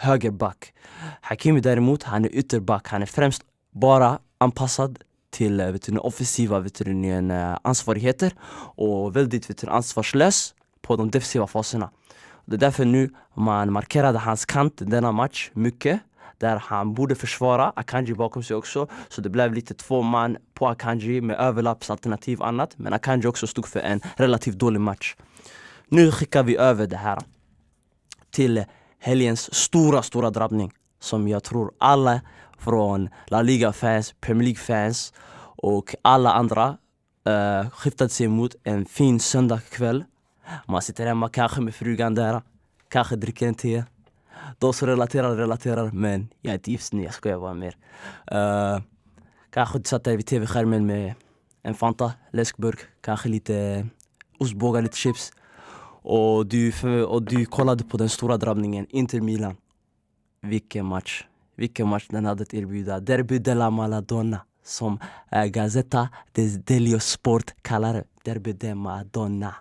högerback 0.00 0.72
Hakimi 1.20 1.60
däremot, 1.60 2.02
han 2.02 2.24
är 2.24 2.34
ytterback, 2.34 2.88
han 2.88 3.02
är 3.02 3.06
främst 3.06 3.42
bara 3.70 4.18
anpassad 4.38 4.98
till 5.30 5.60
eh, 5.60 5.70
vet 5.70 5.82
du, 5.82 5.98
offensiva 5.98 6.60
vet 6.60 6.74
du, 6.74 7.16
eh, 7.30 7.58
ansvarigheter 7.62 8.32
och 8.76 9.16
väldigt 9.16 9.50
vet 9.50 9.58
du, 9.58 9.66
ansvarslös 9.66 10.54
på 10.80 10.96
de 10.96 11.10
defensiva 11.10 11.46
faserna. 11.46 11.90
Det 12.44 12.56
är 12.56 12.58
därför 12.58 12.84
nu 12.84 13.10
man 13.34 13.72
markerade 13.72 14.18
hans 14.18 14.44
kant 14.44 14.74
denna 14.76 15.12
match 15.12 15.50
mycket 15.52 16.00
där 16.38 16.56
han 16.56 16.94
borde 16.94 17.14
försvara 17.14 17.72
Akanji 17.76 18.14
bakom 18.14 18.42
sig 18.42 18.56
också. 18.56 18.86
Så 19.08 19.20
det 19.20 19.30
blev 19.30 19.54
lite 19.54 19.74
två 19.74 20.02
man 20.02 20.36
på 20.54 20.68
Akanji 20.68 21.20
med 21.20 21.36
överlappsalternativ 21.36 22.40
och 22.40 22.48
annat. 22.48 22.78
Men 22.78 22.92
Akanji 22.92 23.26
också 23.26 23.46
stod 23.46 23.66
för 23.66 23.80
en 23.80 24.00
relativt 24.16 24.58
dålig 24.58 24.80
match. 24.80 25.16
Nu 25.88 26.12
skickar 26.12 26.42
vi 26.42 26.56
över 26.56 26.86
det 26.86 26.96
här 26.96 27.18
till 28.30 28.64
helgens 29.02 29.54
stora, 29.54 30.02
stora 30.02 30.30
drabbning 30.30 30.72
som 31.00 31.28
jag 31.28 31.42
tror 31.42 31.72
alla 31.78 32.20
från 32.58 33.08
La 33.26 33.42
Liga-fans, 33.42 34.14
Premier 34.20 34.44
League-fans 34.44 35.12
och 35.56 35.94
alla 36.02 36.32
andra 36.32 36.76
eh, 37.26 37.32
uh, 37.32 37.70
skiftade 37.70 38.10
sig 38.10 38.28
mot 38.28 38.54
en 38.64 38.84
fin 38.84 39.20
söndagkväll. 39.20 40.04
Man 40.66 40.82
sitter 40.82 41.06
hemma 41.06 41.28
kanske 41.28 41.60
med 41.60 41.74
frugan 41.74 42.14
där, 42.14 42.42
kanske 42.88 43.16
dricker 43.16 43.48
en 43.48 43.54
te. 43.54 43.84
De 44.58 44.72
som 44.72 44.88
relaterar 44.88 45.36
relaterar, 45.36 45.90
men 45.90 46.28
jag 46.40 46.50
är 46.50 46.54
inte 46.54 46.70
gift 46.70 46.92
nu, 46.92 47.02
jag 47.02 47.14
skojar 47.14 47.38
bara 47.38 47.54
mer. 47.54 47.76
Uh, 48.32 48.80
kanske 49.50 49.78
du 49.78 49.84
satt 49.84 50.04
där 50.04 50.16
vid 50.16 50.26
tv-skärmen 50.26 50.86
med 50.86 51.14
en 51.62 51.74
Fanta, 51.74 52.12
läskburk, 52.30 52.78
kanske 53.00 53.28
lite 53.28 53.56
eh, 53.56 53.86
ostbågar, 54.38 54.82
lite 54.82 54.96
chips. 54.96 55.32
Och 56.02 56.46
du, 56.46 56.72
och 57.04 57.22
du 57.22 57.44
kollade 57.44 57.84
på 57.84 57.96
den 57.96 58.08
stora 58.08 58.36
drabbningen, 58.36 58.86
Inter 58.90 59.20
Milan. 59.20 59.56
Vilken 60.40 60.86
match! 60.86 61.24
Vilken 61.56 61.88
match 61.88 62.06
den 62.10 62.24
hade 62.24 62.42
att 62.42 62.54
erbjuda. 62.54 63.00
Derby 63.00 63.38
della 63.38 63.70
Maladonna 63.70 64.40
som 64.64 64.98
eh, 65.30 65.42
äh, 65.42 65.46
Gazzetta 65.46 66.08
dello 66.64 67.00
Sport 67.00 67.54
kallar 67.62 67.94
det. 67.94 68.04
Derby 68.24 68.52
de 68.52 68.74
Madonna. 68.74 69.54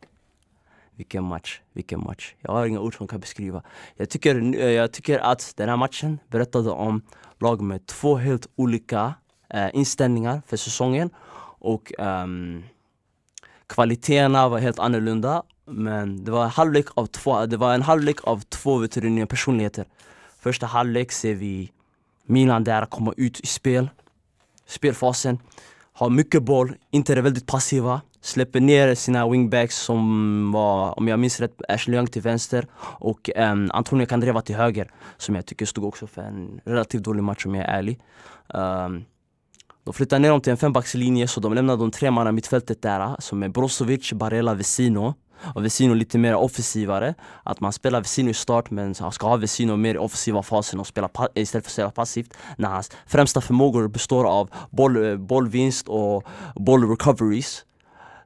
Vilken 0.96 1.24
match, 1.24 1.62
vilken 1.74 2.04
match. 2.04 2.36
Jag 2.42 2.52
har 2.52 2.66
inga 2.66 2.80
ord 2.80 2.98
som 2.98 3.08
kan 3.08 3.20
beskriva. 3.20 3.64
Jag 3.96 4.10
tycker, 4.10 4.56
eh, 4.56 4.72
jag 4.72 4.92
tycker 4.92 5.20
att 5.20 5.54
den 5.58 5.70
här 5.70 5.78
matchen 5.78 6.20
berättade 6.28 6.70
om 6.70 7.02
lag 7.40 7.62
med 7.62 7.86
två 7.86 8.16
helt 8.16 8.48
olika 8.56 9.14
eh, 9.50 9.70
inställningar 9.74 10.42
för 10.48 10.58
säsongen. 10.58 11.10
Och 11.60 11.92
um, 12.00 12.64
kvaliteterna 13.68 14.50
var 14.50 14.60
helt 14.60 14.80
annorlunda. 14.80 15.44
Men 15.72 16.26
det 16.26 16.32
var, 16.32 16.44
en 16.44 16.50
halvlek 16.50 16.86
av 16.94 17.06
två, 17.06 17.46
det 17.46 17.58
var 17.58 17.74
en 17.74 17.82
halvlek 17.82 18.18
av 18.24 18.42
två 18.50 18.78
vet 18.78 19.30
personligheter. 19.30 19.86
Första 20.40 20.66
halvlek 20.66 21.12
ser 21.12 21.34
vi 21.34 21.72
Milan 22.26 22.64
där 22.64 22.86
komma 22.86 23.14
ut 23.18 23.40
i 23.40 23.48
spel, 23.48 23.90
spelfasen, 24.68 25.40
har 25.94 26.10
mycket 26.10 26.44
boll, 26.44 26.76
inte 26.92 27.14
är 27.14 27.22
väldigt 27.22 27.48
passiva, 27.48 28.02
släpper 28.22 28.60
ner 28.60 28.96
sina 28.96 29.30
wingbacks 29.30 29.78
som 29.78 30.52
var, 30.52 31.00
om 31.00 31.08
jag 31.08 31.20
minns 31.20 31.40
rätt, 31.40 31.62
Ashley 31.70 31.96
Young 31.98 32.08
till 32.08 32.22
vänster 32.22 32.68
och 33.00 33.30
um, 33.36 33.72
Antonio 33.74 34.06
Candreva 34.06 34.42
till 34.42 34.56
höger 34.56 34.92
som 35.18 35.36
jag 35.36 35.46
tycker 35.46 35.66
stod 35.66 35.86
också 35.86 36.08
för 36.08 36.22
en 36.22 36.62
relativt 36.66 37.04
dålig 37.04 37.24
match 37.24 37.46
om 37.46 37.56
jag 37.56 37.66
är 37.66 37.70
ärlig. 37.70 38.00
Um, 38.48 39.06
de 39.84 39.94
flyttar 39.94 40.20
ner 40.20 40.30
dem 40.30 40.42
till 40.42 40.52
en 40.52 40.58
fembackslinje 40.58 41.28
så 41.28 41.40
de 41.40 41.54
lämnar 41.54 41.78
de 41.78 41.92
tre 41.92 42.12
manna 42.12 42.32
mittfältet 42.32 42.82
där 42.82 43.16
som 43.20 43.44
är 43.44 43.50
Brozovic, 43.50 44.14
Barella, 44.14 44.54
Vesino 44.54 45.16
och 45.56 45.66
Vesino 45.66 45.94
lite 45.94 46.18
mer 46.18 46.36
offensivare. 46.36 47.16
Att 47.44 47.60
man 47.60 47.74
spelar 47.74 48.02
Vesino 48.02 48.30
i 48.30 48.34
start 48.34 48.72
men 48.72 48.96
ska 48.96 49.28
ha 49.28 49.38
Vesino 49.38 49.76
mer 49.76 49.96
i 49.96 49.98
offensiva 49.98 50.44
fasen 50.44 50.80
och 50.80 50.88
spela 50.88 51.10
istället 51.36 51.66
för 51.66 51.70
att 51.70 51.74
spela 51.74 51.92
passivt. 51.92 52.38
När 52.58 52.70
hans 52.70 52.92
främsta 53.08 53.42
förmågor 53.42 53.88
består 53.88 54.26
av 54.26 54.50
boll, 54.70 55.06
eh, 55.06 55.18
bollvinst 55.18 55.88
och 55.88 56.24
bollrecoveries. 56.56 57.66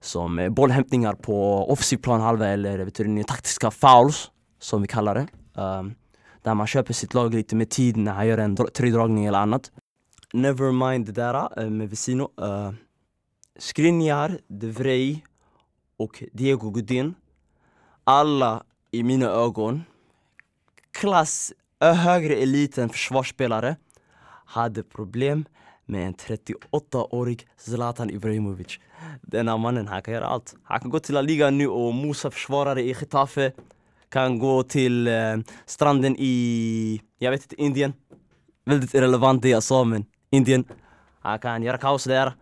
Som 0.02 0.48
bollhämtningar 0.52 1.14
på 1.14 1.66
offensiv 1.72 1.98
planhalva 1.98 2.48
eller 2.48 2.78
vet 2.78 2.96
du, 2.96 3.24
taktiska 3.24 3.72
fouls 3.72 4.32
som 4.60 4.82
vi 4.82 4.88
kallar 4.88 5.16
det. 5.16 5.28
Um, 5.62 5.96
där 6.44 6.54
man 6.54 6.68
köper 6.68 6.94
sitt 6.94 7.14
lag 7.14 7.34
lite 7.34 7.56
med 7.56 7.70
tid 7.70 7.98
när 7.98 8.12
han 8.12 8.28
gör 8.28 8.38
en 8.38 8.56
tredragning 8.56 9.26
eller 9.26 9.40
annat. 9.40 9.72
Never 10.34 10.72
mind 10.72 11.06
det 11.06 11.12
där 11.12 11.62
eh, 11.62 11.70
med 11.70 11.90
Vesino. 11.90 12.32
Uh, 12.42 12.50
ehm, 12.50 12.76
Skriniar, 13.60 14.40
De 14.48 14.72
Vrij 14.72 15.24
och 15.98 16.24
Diego 16.34 16.70
Godin. 16.70 17.16
Alla 18.04 18.64
i 18.92 19.04
mina 19.04 19.26
ögon 19.26 19.84
klass 20.92 21.54
högre 21.80 22.36
elit 22.36 22.78
än 22.78 22.90
försvarsspelare 22.90 23.76
hade 24.46 24.84
problem 24.84 25.46
med 25.86 26.08
en 26.08 26.14
38-årig 26.14 27.48
Zlatan 27.58 28.10
Ibrahimovic. 28.10 28.80
Denna 29.22 29.58
mannen, 29.58 29.88
han 29.88 30.02
kan 30.02 30.14
göra 30.14 30.26
allt. 30.26 30.56
Han 30.64 30.80
kan 30.80 30.90
gå 30.90 31.00
till 31.00 31.14
La 31.14 31.22
Liga 31.22 31.50
nu 31.50 31.68
och 31.68 31.94
mosa 31.94 32.32
försvarare 32.32 32.82
i 32.82 32.88
Getafe. 32.88 33.52
Kan 34.10 34.40
gå 34.40 34.64
till 34.64 35.08
eh, 35.08 35.38
stranden 35.66 36.16
i, 36.20 37.02
jag 37.20 37.32
vet 37.32 37.44
inte, 37.44 37.62
Indien. 37.62 37.94
Väldigt 38.66 38.94
irrelevant 38.94 39.42
det 39.42 39.50
jag 39.50 39.64
sa 39.64 39.84
men 39.84 40.06
Indien. 40.30 40.66
Han 41.20 41.40
kan 41.40 41.64
göra 41.64 41.78
kaos 41.78 42.04
där. 42.04 42.34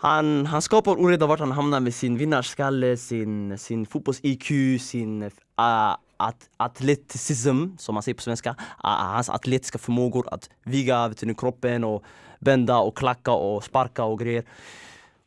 Han, 0.00 0.46
han 0.46 0.62
skapar 0.62 0.92
oreda 0.96 1.26
vart 1.26 1.40
han 1.40 1.52
hamnar 1.52 1.80
med 1.80 1.94
sin 1.94 2.18
vinnarskalle, 2.18 2.96
sin, 2.96 3.58
sin 3.58 3.86
fotbolls-IQ, 3.86 4.78
sin 4.78 5.30
ah, 5.54 5.90
uh, 5.90 5.96
at, 6.16 6.48
atleticism, 6.56 7.64
som 7.78 7.94
man 7.94 8.02
säger 8.02 8.14
på 8.14 8.22
svenska. 8.22 8.50
Uh, 8.50 8.56
hans 8.84 9.30
atletiska 9.30 9.78
förmågor 9.78 10.28
att 10.30 10.50
viga 10.64 11.08
vet 11.08 11.20
du, 11.20 11.34
kroppen 11.34 11.84
och 11.84 12.04
bända 12.40 12.78
och 12.78 12.96
klacka 12.96 13.32
och 13.32 13.64
sparka 13.64 14.04
och 14.04 14.18
grejer. 14.18 14.44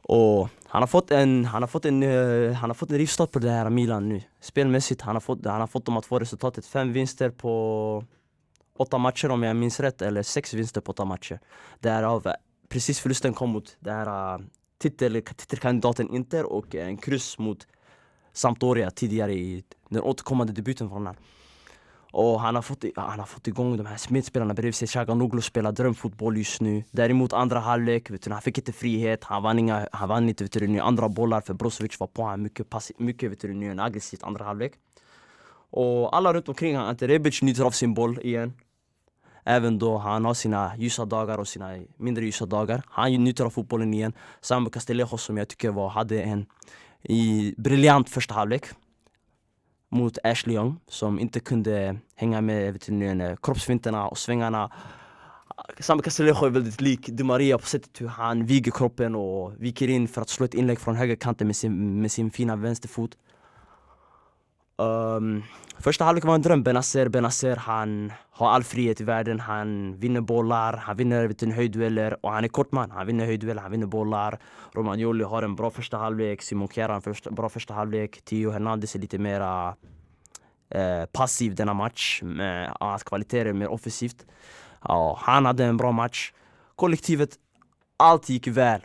Och 0.03 0.49
han 0.67 0.81
har 0.81 0.87
fått 0.87 1.11
en, 1.11 1.45
han 1.45 1.63
har 1.63 1.67
fått 1.67 1.85
en, 1.85 2.03
uh, 2.03 2.53
han 2.53 2.69
har 2.69 2.75
fått 2.75 2.91
en 2.91 2.97
rivstart 2.97 3.31
på 3.31 3.39
det 3.39 3.49
här 3.49 3.69
Milan 3.69 4.09
nu. 4.09 4.21
Spelmässigt, 4.41 5.01
han 5.01 5.15
har 5.15 5.21
fått, 5.21 5.45
han 5.45 5.59
har 5.59 5.67
fått 5.67 5.85
dem 5.85 5.97
att 5.97 6.05
få 6.05 6.19
resultatet. 6.19 6.65
Fem 6.65 6.93
vinster 6.93 7.29
på 7.29 8.03
åtta 8.77 8.97
matcher 8.97 9.31
om 9.31 9.43
jag 9.43 9.55
minns 9.55 9.79
rätt, 9.79 10.01
eller 10.01 10.23
sex 10.23 10.53
vinster 10.53 10.81
på 10.81 10.91
åtta 10.91 11.05
matcher. 11.05 11.39
Därav 11.79 12.27
eh, 12.27 12.33
precis 12.69 12.99
förlusten 12.99 13.33
kom 13.33 13.49
mot 13.49 13.77
det 13.79 13.91
här 13.91 14.35
eh, 14.35 14.39
titel, 14.81 15.21
titelkandidaten 15.21 16.15
Inter 16.15 16.45
och 16.45 16.75
eh, 16.75 16.88
en 16.88 16.97
kryss 16.97 17.38
mot 17.38 17.67
Sampdoria 18.33 18.91
tidigare 18.91 19.33
i 19.33 19.63
den 19.89 20.01
återkommande 20.01 20.53
debuten 20.53 20.89
från 20.89 20.97
honom. 20.97 21.15
Och 22.13 22.41
han 22.41 22.55
har, 22.55 22.61
fått, 22.61 22.85
han 22.95 23.19
har 23.19 23.25
fått 23.25 23.47
igång 23.47 23.77
de 23.77 23.85
här 23.85 24.00
medspelarna 24.09 24.53
bredvid 24.53 24.75
sig. 24.75 24.88
Chaganoglu 24.88 25.41
spelar 25.41 25.71
drömfotboll 25.71 26.38
just 26.38 26.61
nu. 26.61 26.83
Däremot 26.91 27.33
andra 27.33 27.59
halvlek, 27.59 28.11
vet 28.11 28.21
du, 28.21 28.31
han 28.31 28.41
fick 28.41 28.57
inte 28.57 28.73
frihet. 28.73 29.23
Han 29.23 29.43
vann, 29.43 29.59
inga, 29.59 29.88
han 29.91 30.09
vann 30.09 30.29
inte 30.29 30.43
vet 30.43 30.53
du, 30.53 30.79
andra 30.79 31.09
bollar 31.09 31.41
för 31.41 31.53
Brozovic 31.53 32.00
var 32.00 32.07
på 32.07 32.21
honom 32.21 32.41
mycket, 32.41 32.69
passi, 32.69 32.93
mycket 32.97 33.31
vet 33.31 33.41
du, 33.41 33.81
aggressivt 33.81 34.23
andra 34.23 34.45
halvlek. 34.45 34.73
Och 35.71 36.15
alla 36.15 36.33
runt 36.33 36.50
omkring 36.50 36.75
honom, 36.75 36.89
Ante 36.89 37.07
Rebic 37.07 37.41
nyter 37.41 37.63
av 37.63 37.71
sin 37.71 37.93
boll 37.93 38.19
igen. 38.21 38.53
Även 39.43 39.79
då 39.79 39.98
han 39.98 40.25
har 40.25 40.33
sina 40.33 40.77
ljusa 40.77 41.05
dagar 41.05 41.38
och 41.38 41.48
sina 41.48 41.77
mindre 41.98 42.25
ljusa 42.25 42.45
dagar. 42.45 42.83
Han 42.88 43.12
njuter 43.12 43.45
av 43.45 43.50
fotbollen 43.50 43.93
igen. 43.93 44.13
Samu 44.41 44.69
Castillejo 44.69 45.17
som 45.17 45.38
jag 45.38 45.48
tycker 45.48 45.69
var, 45.69 45.89
hade 45.89 46.21
en 46.21 46.45
i 47.03 47.53
briljant 47.57 48.10
första 48.10 48.33
halvlek 48.33 48.65
mot 49.89 50.17
Ashley 50.24 50.55
Young 50.55 50.79
som 50.88 51.19
inte 51.19 51.39
kunde 51.39 51.98
hänga 52.15 52.41
med 52.41 52.74
vet 52.74 52.86
du, 52.86 53.38
kroppsfinterna 53.41 54.07
och 54.07 54.17
svängarna. 54.17 54.71
Samu 55.79 56.01
Castillejo 56.01 56.45
är 56.45 56.50
väldigt 56.50 56.81
lik 56.81 57.07
Di 57.07 57.24
Maria 57.24 57.57
på 57.57 57.65
sättet 57.65 58.01
hur 58.01 58.07
han 58.07 58.45
viger 58.45 58.71
kroppen 58.71 59.15
och 59.15 59.53
viker 59.63 59.88
in 59.88 60.07
för 60.07 60.21
att 60.21 60.29
slå 60.29 60.45
ett 60.45 60.53
inlägg 60.53 60.79
från 60.79 60.95
högerkanten 60.95 61.48
med 61.48 61.55
sin, 61.55 62.01
med 62.01 62.12
sin 62.12 62.31
fina 62.31 62.55
vänsterfot. 62.55 63.17
Um, 64.81 65.43
första 65.79 66.05
halvlek 66.05 66.25
var 66.25 66.35
en 66.35 66.41
dröm. 66.41 66.63
Benazer, 66.63 67.09
Benazer, 67.09 67.55
han 67.55 68.11
har 68.31 68.50
all 68.50 68.63
frihet 68.63 69.01
i 69.01 69.03
världen. 69.03 69.39
Han 69.39 70.00
vinner 70.00 70.21
bollar, 70.21 70.77
han 70.77 70.97
vinner 70.97 71.51
höjddueller 71.51 72.25
och 72.25 72.31
han 72.31 72.43
är 72.43 72.47
kort 72.47 72.71
man. 72.71 72.91
Han 72.91 73.07
vinner 73.07 73.25
höjddueller, 73.25 73.61
han 73.61 73.71
vinner 73.71 73.88
bollar. 73.88 74.39
Romagnoli 74.73 75.23
har 75.23 75.43
en 75.43 75.55
bra 75.55 75.69
första 75.69 75.97
halvlek. 75.97 76.41
Simon 76.41 76.67
Kjär 76.67 76.89
har 76.89 77.27
en 77.27 77.35
bra 77.35 77.50
första 77.50 77.73
halvlek. 77.73 78.21
Theo 78.21 78.51
Hernandez 78.51 78.95
är 78.95 79.00
lite 79.00 79.17
mer 79.17 79.41
eh, 80.69 81.05
passiv 81.11 81.55
denna 81.55 81.73
match. 81.73 82.21
Med, 82.23 82.77
hans 82.79 83.03
kvaliteter 83.03 83.45
är 83.45 83.53
mer 83.53 83.67
offensivt. 83.67 84.25
Ja, 84.83 85.17
han 85.21 85.45
hade 85.45 85.65
en 85.65 85.77
bra 85.77 85.91
match. 85.91 86.33
Kollektivet, 86.75 87.29
allt 87.97 88.29
gick 88.29 88.47
väl. 88.47 88.81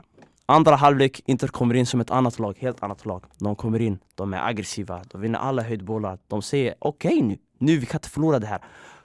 Andra 0.49 0.77
halvlek, 0.77 1.23
Inter 1.27 1.49
kommer 1.49 1.75
in 1.75 1.87
som 1.87 2.01
ett 2.01 2.11
annat 2.11 2.39
lag, 2.39 2.59
helt 2.59 2.83
annat 2.83 3.07
lag. 3.07 3.25
De 3.39 3.57
kommer 3.57 3.81
in, 3.81 3.99
de 4.15 4.35
är 4.35 4.49
aggressiva, 4.49 5.03
de 5.11 5.21
vinner 5.21 5.39
alla 5.39 5.63
höjdbollar. 5.63 6.19
De 6.29 6.43
säger 6.43 6.75
okej 6.79 7.09
okay, 7.09 7.23
nu, 7.23 7.39
nu 7.59 7.77
vi 7.77 7.87
kan 7.87 7.99
inte 7.99 8.09
förlora 8.09 8.39
det 8.39 8.47
här. 8.47 8.61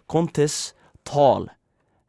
Contes 0.07 0.73
tal 1.03 1.51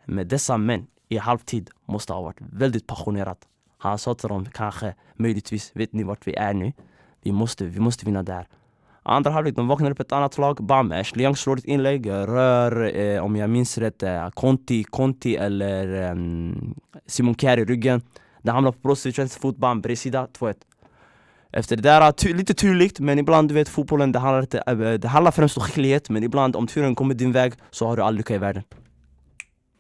med 0.05 0.27
dessa 0.27 0.57
män 0.57 0.87
i 1.09 1.19
halvtid 1.19 1.71
måste 1.87 2.13
ha 2.13 2.23
varit 2.23 2.41
väldigt 2.41 2.87
passionerat. 2.87 3.39
Han 3.79 3.99
sa 3.99 4.15
till 4.15 4.29
dem 4.29 4.47
kanske, 4.53 4.95
möjligtvis, 5.15 5.71
vet 5.75 5.93
ni 5.93 6.03
vart 6.03 6.27
vi 6.27 6.35
är 6.35 6.55
nu? 6.55 6.73
Vi 7.23 7.33
måste, 7.33 7.65
vi 7.65 7.81
måste 7.81 8.07
vinna 8.07 8.23
där. 8.23 8.49
Andra 9.03 9.31
halvlek, 9.31 9.57
de 9.57 9.69
vaknar 9.69 9.91
upp 9.91 10.01
ett 10.01 10.13
annat 10.13 10.39
lag. 10.39 10.57
Bam! 10.57 10.93
Ashley 10.93 11.25
Young 11.25 11.37
slår 11.37 11.59
ett 11.59 11.65
inlägg, 11.65 12.11
rör, 12.11 12.97
eh, 12.97 13.25
om 13.25 13.37
jag 13.37 13.51
minns 13.51 13.79
rätt, 13.79 14.03
eh, 14.03 14.31
Conti, 14.31 14.85
Conti 14.85 15.37
eller 15.37 16.03
eh, 16.03 16.17
Simon 17.07 17.35
Kjær 17.35 17.59
i 17.59 17.65
ryggen. 17.65 18.03
Den 18.43 18.55
hamnar 18.55 18.73
på 18.73 18.79
Brosevicens 18.83 19.37
fotband, 19.37 19.83
bredsida 19.83 20.29
2-1 20.39 20.55
efter 21.53 21.77
det 21.77 21.83
där, 21.83 22.13
ty 22.13 22.35
lite 22.35 22.55
turligt, 22.55 23.01
men 23.01 23.19
ibland 23.19 23.49
du 23.49 23.55
vet 23.55 23.69
fotbollen 23.69 24.13
det 24.13 24.19
handlar, 24.19 24.41
inte, 24.41 24.63
äh, 24.67 24.99
det 24.99 25.09
handlar 25.09 25.31
främst 25.33 25.57
om 25.57 25.63
skicklighet 25.63 26.11
Men 26.11 26.25
ibland 26.25 26.57
om 26.57 26.67
turen 26.67 26.95
kommer 26.95 27.15
din 27.15 27.33
väg 27.33 27.53
så 27.71 27.87
har 27.87 27.97
du 27.97 28.03
all 28.03 28.15
lycka 28.15 28.35
i 28.35 28.39
världen. 28.39 28.63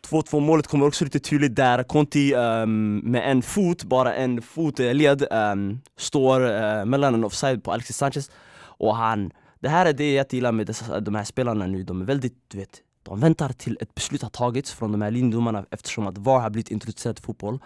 2-2 0.08 0.40
målet 0.40 0.66
kommer 0.66 0.86
också 0.86 1.04
lite 1.04 1.18
tydligt 1.18 1.56
där. 1.56 1.82
Conti 1.82 2.34
um, 2.34 2.98
med 2.98 3.30
en 3.30 3.42
fot, 3.42 3.84
bara 3.84 4.14
en 4.14 4.42
fotled 4.42 5.22
eh, 5.22 5.26
um, 5.30 5.38
ehm, 5.38 5.80
Står 5.96 6.40
uh, 6.40 6.84
mellan 6.84 7.14
en 7.14 7.24
offside 7.24 7.64
på 7.64 7.72
Alexis 7.72 7.96
Sanchez. 7.96 8.30
Och 8.78 8.96
han, 8.96 9.30
det 9.60 9.68
här 9.68 9.86
är 9.86 9.92
det 9.92 10.14
jag 10.14 10.26
gillar 10.30 10.52
med 10.52 10.66
dessa, 10.66 11.00
de 11.00 11.14
här 11.14 11.24
spelarna 11.24 11.66
nu. 11.66 11.82
De 11.82 12.00
är 12.00 12.04
väldigt, 12.04 12.34
du 12.48 12.58
vet, 12.58 12.80
de 13.02 13.20
väntar 13.20 13.48
till 13.48 13.78
ett 13.80 13.94
beslut 13.94 14.22
har 14.22 14.30
tagits 14.30 14.72
från 14.72 14.92
de 14.92 15.02
här 15.02 15.10
linjedomarna 15.10 15.64
Eftersom 15.70 16.06
att 16.06 16.18
VAR 16.18 16.40
har 16.40 16.50
blivit 16.50 16.70
introducerat 16.70 17.18
i 17.18 17.22
fotboll 17.22 17.58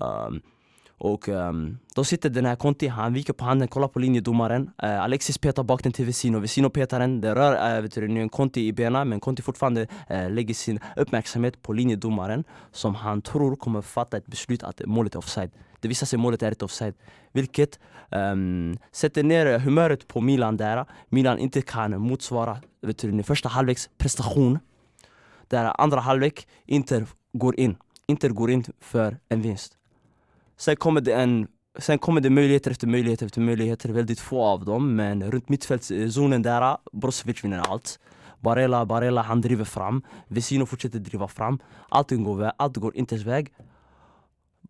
um, 0.00 0.42
och 1.00 1.28
um, 1.28 1.78
då 1.94 2.04
sitter 2.04 2.30
den 2.30 2.46
här 2.46 2.56
Conti, 2.56 2.88
han 2.88 3.12
viker 3.12 3.32
på 3.32 3.44
handen, 3.44 3.68
kollar 3.68 3.88
på 3.88 3.98
linjedomaren. 3.98 4.70
Uh, 4.82 5.00
Alexis 5.02 5.38
petar 5.38 5.62
bak 5.62 5.82
den 5.82 5.92
till 5.92 6.04
Vesino, 6.04 6.38
Vesino 6.38 6.70
petar 6.70 7.00
den, 7.00 7.20
det 7.20 7.34
rör 7.34 7.76
uh, 7.76 7.82
vet 7.82 7.94
du, 7.94 8.20
en 8.20 8.28
Conti 8.28 8.66
i 8.66 8.72
benen 8.72 9.08
Men 9.08 9.20
Conti 9.20 9.42
fortfarande 9.42 9.86
uh, 10.10 10.30
lägger 10.30 10.54
sin 10.54 10.80
uppmärksamhet 10.96 11.62
på 11.62 11.72
linjedomaren 11.72 12.44
Som 12.72 12.94
han 12.94 13.22
tror 13.22 13.56
kommer 13.56 13.82
fatta 13.82 14.16
ett 14.16 14.26
beslut 14.26 14.62
att 14.62 14.80
målet 14.86 15.14
är 15.14 15.18
offside. 15.18 15.50
Det 15.80 15.88
visar 15.88 16.06
sig 16.06 16.16
att 16.16 16.20
målet 16.20 16.42
är 16.42 16.52
ett 16.52 16.62
offside 16.62 16.94
Vilket 17.32 17.78
um, 18.10 18.78
sätter 18.92 19.22
ner 19.22 19.58
humöret 19.58 20.08
på 20.08 20.20
Milan 20.20 20.56
där. 20.56 20.84
Milan 21.08 21.38
inte 21.38 21.62
kan 21.62 22.00
motsvara 22.00 22.58
vet 22.82 22.98
du, 22.98 23.22
första 23.22 23.48
halvleks 23.48 23.90
prestation 23.98 24.58
Där 25.48 25.80
andra 25.80 26.00
halvlek, 26.00 26.48
Inter 26.66 27.06
går 27.32 27.60
in. 27.60 27.76
Inter 28.06 28.28
går 28.28 28.50
in 28.50 28.64
för 28.80 29.16
en 29.28 29.42
vinst. 29.42 29.76
Sen 30.60 30.76
kommer 30.76 31.00
det 31.00 31.12
en 31.12 31.48
Sen 31.78 31.98
kommer 31.98 32.20
det 32.20 32.30
möjligheter 32.30 32.70
efter 32.70 32.86
möjligheter 32.86 33.26
efter 33.26 33.40
möjligheter, 33.40 33.88
väldigt 33.88 34.20
få 34.20 34.44
av 34.44 34.64
dem 34.64 34.96
Men 34.96 35.30
runt 35.30 35.48
mittfältszonen 35.48 36.42
där, 36.42 36.62
äh, 36.62 36.76
Brozovic 36.92 37.44
vinner 37.44 37.58
allt. 37.58 37.98
Barella, 38.40 38.86
Barella 38.86 39.22
han 39.22 39.40
driver 39.40 39.64
fram. 39.64 40.02
Vesino 40.28 40.66
fortsätter 40.66 40.98
driva 40.98 41.28
fram. 41.28 41.58
Allting 41.88 42.24
går, 42.24 42.52
allt 42.56 42.76
går 42.76 42.96
Inters 42.96 43.22
väg. 43.22 43.52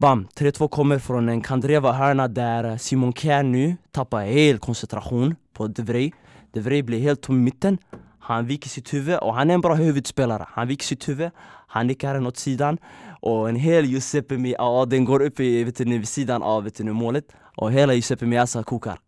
Bam! 0.00 0.28
3-2 0.34 0.68
kommer 0.68 0.98
från 0.98 1.28
en 1.28 1.40
Kandreva 1.40 1.92
hörna 1.92 2.28
där 2.28 2.76
Simon 2.78 3.12
Kjær 3.12 3.42
nu 3.42 3.76
tappar 3.90 4.22
hel 4.22 4.58
koncentration 4.58 5.36
på 5.52 5.66
De 5.66 5.82
Vrij. 5.82 6.12
De 6.52 6.60
Vrij 6.60 6.82
blir 6.82 7.00
helt 7.00 7.20
tom 7.20 7.36
i 7.36 7.40
mitten. 7.40 7.78
Han 8.18 8.46
viker 8.46 8.68
sitt 8.68 8.94
huvud 8.94 9.18
och 9.18 9.34
han 9.34 9.50
är 9.50 9.54
en 9.54 9.60
bra 9.60 9.74
huvudspelare. 9.74 10.46
Han 10.48 10.68
viker 10.68 10.84
sitt 10.84 11.08
huvud, 11.08 11.30
han 11.70 11.86
nickar 11.86 12.14
den 12.14 12.26
åt 12.26 12.36
sidan. 12.36 12.78
Och 13.20 13.48
en 13.48 13.56
hel 13.56 13.84
Giuseppe 13.84 14.38
Miasa, 14.38 14.86
den 14.86 15.04
går 15.04 15.22
upp 15.22 15.40
i, 15.40 15.64
vet 15.64 15.78
ni, 15.78 15.98
vid 15.98 16.08
sidan 16.08 16.42
av 16.42 16.64
vet 16.64 16.78
ni, 16.78 16.92
målet. 16.92 17.24
Och 17.56 17.72
hela 17.72 17.92
Giuseppe 17.92 18.26
Miasa 18.26 18.62
kokar. 18.62 18.98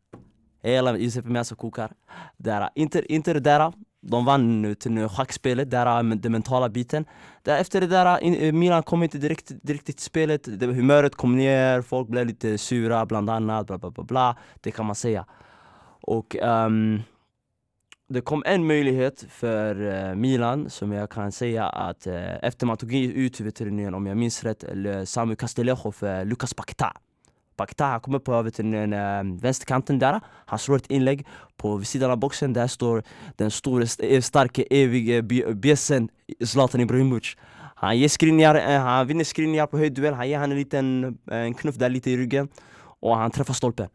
Hela 0.62 0.96
Giuseppe 0.96 1.28
Miasa 1.28 1.54
kokar. 1.54 1.92
Där, 2.36 2.68
Inte, 2.74 3.12
inte 3.12 3.32
det 3.32 3.40
där 3.40 3.72
de 4.02 4.24
vann 4.24 4.76
till 4.78 5.08
schackspelet, 5.08 5.70
där 5.70 6.02
den 6.14 6.32
mentala 6.32 6.68
biten. 6.68 7.04
Där 7.42 7.60
Efter 7.60 7.80
det 7.80 7.86
där, 7.86 8.18
eh, 8.22 8.52
Milan 8.52 8.82
kom 8.82 9.02
inte 9.02 9.18
direkt, 9.18 9.52
direkt 9.62 9.86
till 9.86 9.98
spelet, 9.98 10.46
humöret 10.60 11.14
kom 11.14 11.36
ner, 11.36 11.82
folk 11.82 12.08
blev 12.08 12.26
lite 12.26 12.58
sura 12.58 13.06
bland 13.06 13.30
annat, 13.30 13.66
bla 13.66 13.78
bla 13.78 13.90
bla, 13.90 14.04
bla. 14.04 14.36
Det 14.60 14.70
kan 14.70 14.86
man 14.86 14.94
säga. 14.94 15.24
Och 16.00 16.36
um, 16.36 17.02
det 18.12 18.20
kom 18.20 18.42
en 18.46 18.66
möjlighet 18.66 19.24
för 19.28 19.92
eh, 20.08 20.14
Milan 20.14 20.70
som 20.70 20.92
jag 20.92 21.10
kan 21.10 21.32
säga 21.32 21.66
att 21.66 22.06
eh, 22.06 22.44
efter 22.44 22.66
man 22.66 22.76
tog 22.76 22.94
ut 22.94 23.40
veterinären, 23.40 23.94
om 23.94 24.06
jag 24.06 24.16
minns 24.16 24.44
rätt, 24.44 24.64
Samu 25.04 25.36
Castellejo 25.36 25.92
för 25.92 26.24
Lucas 26.24 26.54
Paqueta. 26.54 26.92
Paqueta 27.56 27.84
han 27.84 28.00
kommer 28.00 28.18
på 28.18 28.42
veterinären, 28.42 28.92
eh, 28.92 29.40
vänsterkanten 29.40 29.98
där, 29.98 30.20
han 30.26 30.58
slår 30.58 30.76
ett 30.76 30.90
inlägg. 30.90 31.26
På 31.56 31.76
vid 31.76 31.86
sidan 31.86 32.10
av 32.10 32.16
boxen, 32.16 32.52
där 32.52 32.66
står 32.66 33.02
den 33.36 33.50
stora, 33.50 33.86
starka, 34.22 34.62
evige 34.62 35.22
bjässen 35.54 36.08
Zlatan 36.44 36.80
Ibrahimovic. 36.80 37.36
Han 37.74 37.98
ger 37.98 38.08
skrinjar, 38.08 38.78
han 38.78 39.06
vinner 39.06 39.24
skrinjar 39.24 39.66
på 39.66 39.78
höjdduell, 39.78 40.14
han 40.14 40.28
ger 40.28 40.38
han 40.38 40.50
en 40.50 40.56
liten 40.56 41.18
en 41.30 41.54
knuff 41.54 41.76
där 41.76 41.88
lite 41.88 42.10
i 42.10 42.16
ryggen. 42.16 42.48
Och 43.00 43.16
han 43.16 43.30
träffar 43.30 43.54
stolpen 43.54 43.88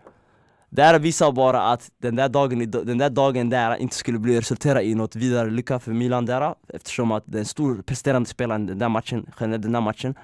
det 0.70 0.84
här 0.84 1.00
visar 1.00 1.32
bara 1.32 1.62
att 1.62 1.92
den 2.02 2.16
där 2.16 2.30
dagen, 2.30 2.72
den 2.72 2.98
där 2.98 3.10
dagen 3.10 3.50
där 3.50 3.76
inte 3.76 3.96
skulle 3.96 4.20
bli 4.20 4.40
resultera 4.40 4.82
i 4.82 4.96
något 4.96 5.16
vidare 5.16 5.50
lycka 5.50 5.80
för 5.80 5.92
Milan 5.92 6.26
där 6.26 6.56
Eftersom 6.74 7.12
att 7.12 7.24
den 7.26 7.46
stor 7.46 7.82
presterande 7.82 8.30
spelaren 8.30 8.66
den 8.66 8.80
där 8.80 8.90
matchen, 8.90 9.26
den 9.40 9.72
där 9.72 9.82
matchen 9.82 10.16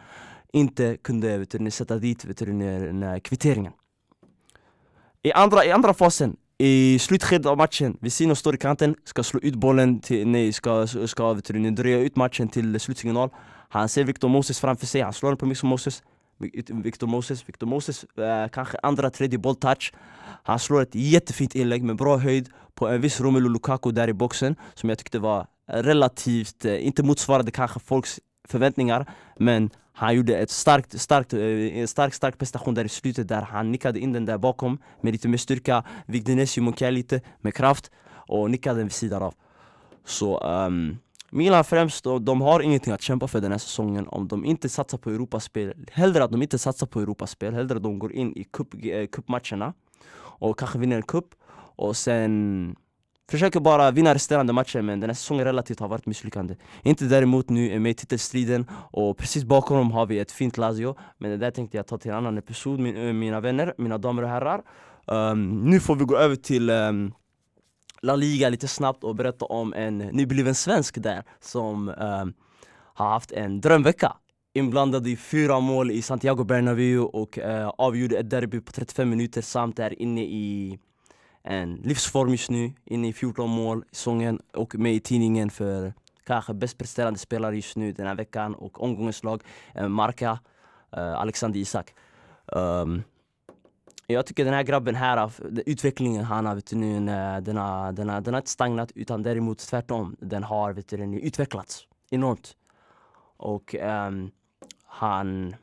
inte 0.53 0.97
kunde 0.97 1.37
vet 1.37 1.51
du, 1.51 1.71
sätta 1.71 1.97
dit 1.97 2.25
vet 2.25 2.37
du, 2.37 2.45
den 2.45 3.03
här 3.03 3.19
kvitteringen. 3.19 3.73
I 5.23 5.31
andra, 5.31 5.65
I 5.65 5.71
andra 5.71 5.93
fasen, 5.93 6.35
i 6.57 6.99
slutskedet 6.99 7.45
av 7.45 7.57
matchen, 7.57 7.97
Vesino 8.01 8.35
står 8.35 8.55
i 8.55 8.57
kanten, 8.57 8.95
ska 9.03 9.23
slå 9.23 9.39
ut 9.39 9.55
bollen 9.55 9.99
till, 9.99 10.27
nej, 10.27 10.53
ska, 10.53 10.87
ska 10.87 11.33
vet 11.33 11.45
du, 11.45 11.71
dröja 11.71 11.99
ut 11.99 12.15
matchen 12.15 12.47
till 12.47 12.79
slutsignal. 12.79 13.29
Han 13.69 13.89
ser 13.89 14.03
Victor 14.03 14.29
Moses 14.29 14.59
framför 14.59 14.85
sig, 14.85 15.01
han 15.01 15.13
slår 15.13 15.29
den 15.29 15.37
på 15.37 15.45
Victor 15.45 15.67
Moses. 15.67 16.03
Victor 16.83 17.07
Moses, 17.07 17.49
Victor 17.49 17.67
Moses 17.67 18.03
eh, 18.03 18.47
kanske 18.47 18.77
andra, 18.83 19.09
tredje 19.09 19.39
bolltouch 19.39 19.93
Han 20.43 20.59
slår 20.59 20.81
ett 20.81 20.95
jättefint 20.95 21.55
inlägg 21.55 21.83
med 21.83 21.95
bra 21.95 22.17
höjd 22.17 22.49
på 22.75 22.87
en 22.87 23.01
viss 23.01 23.21
Romelu 23.21 23.49
Lukaku 23.49 23.91
där 23.91 24.07
i 24.07 24.13
boxen 24.13 24.55
Som 24.73 24.89
jag 24.89 24.97
tyckte 24.97 25.19
var 25.19 25.47
relativt, 25.67 26.65
eh, 26.65 26.85
inte 26.85 27.03
motsvarade 27.03 27.51
kanske 27.51 27.79
folks 27.79 28.19
förväntningar 28.47 29.05
Men 29.39 29.69
han 29.95 30.15
gjorde 30.15 30.37
ett 30.37 30.49
starkt, 30.49 31.01
starkt, 31.01 31.33
eh, 31.33 31.85
stark, 31.85 32.13
stark 32.13 32.37
prestation 32.37 32.73
där 32.73 32.85
i 32.85 32.89
slutet 32.89 33.27
där 33.27 33.41
han 33.41 33.71
nickade 33.71 33.99
in 33.99 34.13
den 34.13 34.25
där 34.25 34.37
bakom 34.37 34.77
med 35.01 35.13
lite 35.13 35.27
mer 35.27 35.37
styrka. 35.37 35.83
Vigde 36.05 36.35
ner 36.35 36.45
Simon 36.45 36.73
lite 36.79 37.21
med 37.41 37.53
kraft 37.53 37.91
och 38.27 38.51
nickade 38.51 38.79
den 38.79 38.87
vid 38.87 38.93
sidan 38.93 39.23
av. 39.23 39.33
Så 40.05 40.39
um, 40.39 40.97
Milan 41.35 41.63
främst, 41.63 42.03
de 42.21 42.41
har 42.41 42.59
ingenting 42.59 42.93
att 42.93 43.01
kämpa 43.01 43.27
för 43.27 43.41
den 43.41 43.51
här 43.51 43.59
säsongen. 43.59 44.07
Om 44.07 44.27
de 44.27 44.45
inte 44.45 44.69
satsar 44.69 44.97
på 44.97 45.09
Europaspel 45.09 45.73
Hellre 45.91 46.23
att 46.23 46.31
de 46.31 46.41
inte 46.41 46.57
satsar 46.57 46.87
på 46.87 46.99
Europaspel, 46.99 47.53
hellre 47.53 47.75
att 47.75 47.83
de 47.83 47.99
går 47.99 48.13
in 48.13 48.37
i 48.37 48.43
cup, 48.43 48.73
eh, 48.73 49.07
cupmatcherna 49.07 49.73
och 50.19 50.59
kanske 50.59 50.79
vinner 50.79 50.95
en 50.95 51.03
cup 51.03 51.25
och 51.75 51.97
sen 51.97 52.75
försöker 53.31 53.59
bara 53.59 53.91
vinna 53.91 54.13
resterande 54.13 54.53
matcher. 54.53 54.81
Men 54.81 54.99
den 54.99 55.09
här 55.09 55.15
säsongen 55.15 55.45
relativt 55.45 55.79
har 55.79 55.87
varit 55.87 56.05
misslyckande. 56.05 56.55
Inte 56.83 57.05
däremot 57.05 57.49
nu 57.49 57.71
är 57.71 57.79
med 57.79 57.89
i 57.89 57.93
titelstriden 57.93 58.65
och 58.91 59.17
precis 59.17 59.43
bakom 59.43 59.77
dem 59.77 59.91
har 59.91 60.05
vi 60.05 60.19
ett 60.19 60.31
fint 60.31 60.57
Lazio. 60.57 60.95
Men 61.17 61.31
det 61.31 61.37
där 61.37 61.51
tänkte 61.51 61.77
jag 61.77 61.87
ta 61.87 61.97
till 61.97 62.11
en 62.11 62.17
annan 62.17 62.37
episod, 62.37 62.79
min, 62.79 62.97
eh, 62.97 63.13
mina 63.13 63.39
vänner, 63.39 63.73
mina 63.77 63.97
damer 63.97 64.23
och 64.23 64.29
herrar. 64.29 64.61
Um, 65.07 65.69
Nu 65.69 65.79
får 65.79 65.95
vi 65.95 66.05
gå 66.05 66.17
över 66.17 66.35
till 66.35 66.69
um, 66.69 67.13
La 68.03 68.15
Liga 68.15 68.49
lite 68.49 68.67
snabbt 68.67 69.03
och 69.03 69.15
berätta 69.15 69.45
om 69.45 69.73
en 69.73 69.97
nybliven 69.97 70.55
svensk 70.55 71.03
där 71.03 71.23
som 71.41 71.89
eh, 71.89 72.25
har 72.93 73.09
haft 73.09 73.31
en 73.31 73.61
drömvecka. 73.61 74.13
Inblandad 74.53 75.07
i 75.07 75.15
fyra 75.15 75.59
mål 75.59 75.91
i 75.91 76.01
Santiago 76.01 76.43
Bernabéu 76.43 76.99
och 76.99 77.39
eh, 77.39 77.67
avgjorde 77.67 78.17
ett 78.17 78.29
derby 78.29 78.61
på 78.61 78.71
35 78.71 79.09
minuter 79.09 79.41
samt 79.41 79.79
är 79.79 80.01
inne 80.01 80.21
i 80.23 80.79
en 81.43 81.75
livsform 81.75 82.31
just 82.31 82.49
nu, 82.49 82.73
inne 82.85 83.07
i 83.07 83.13
14 83.13 83.49
mål 83.49 83.83
i 83.91 83.95
säsongen 83.95 84.39
och 84.53 84.75
med 84.75 84.93
i 84.93 84.99
tidningen 84.99 85.49
för 85.49 85.93
kanske 86.25 86.53
bäst 86.53 86.77
presterande 86.77 87.19
spelare 87.19 87.55
just 87.55 87.77
nu 87.77 87.91
den 87.91 88.07
här 88.07 88.15
veckan 88.15 88.55
och 88.55 88.83
omgångens 88.83 89.23
lag, 89.23 89.41
eh, 89.75 89.87
Marca, 89.87 90.39
eh, 90.91 91.13
Alexander 91.13 91.59
Isak. 91.59 91.93
Um, 92.45 93.03
jag 94.13 94.25
tycker 94.25 94.45
den 94.45 94.53
här 94.53 94.63
grabben 94.63 94.95
här, 94.95 95.31
utvecklingen 95.65 96.23
han 96.23 96.45
har, 96.45 96.55
vet 96.55 96.65
du, 96.65 96.75
nu, 96.75 96.93
den, 97.41 97.57
har, 97.57 97.91
den, 97.91 98.09
har, 98.09 98.21
den 98.21 98.33
har 98.33 98.41
inte 98.41 98.51
stagnat 98.51 98.91
utan 98.95 99.23
däremot 99.23 99.59
tvärtom. 99.59 100.15
Den 100.19 100.43
har 100.43 100.73
vet 100.73 100.87
du, 100.87 100.97
den 100.97 101.13
utvecklats 101.13 101.87
enormt. 102.09 102.55
Och 103.37 103.75
um, 103.75 104.31
han, 104.85 105.55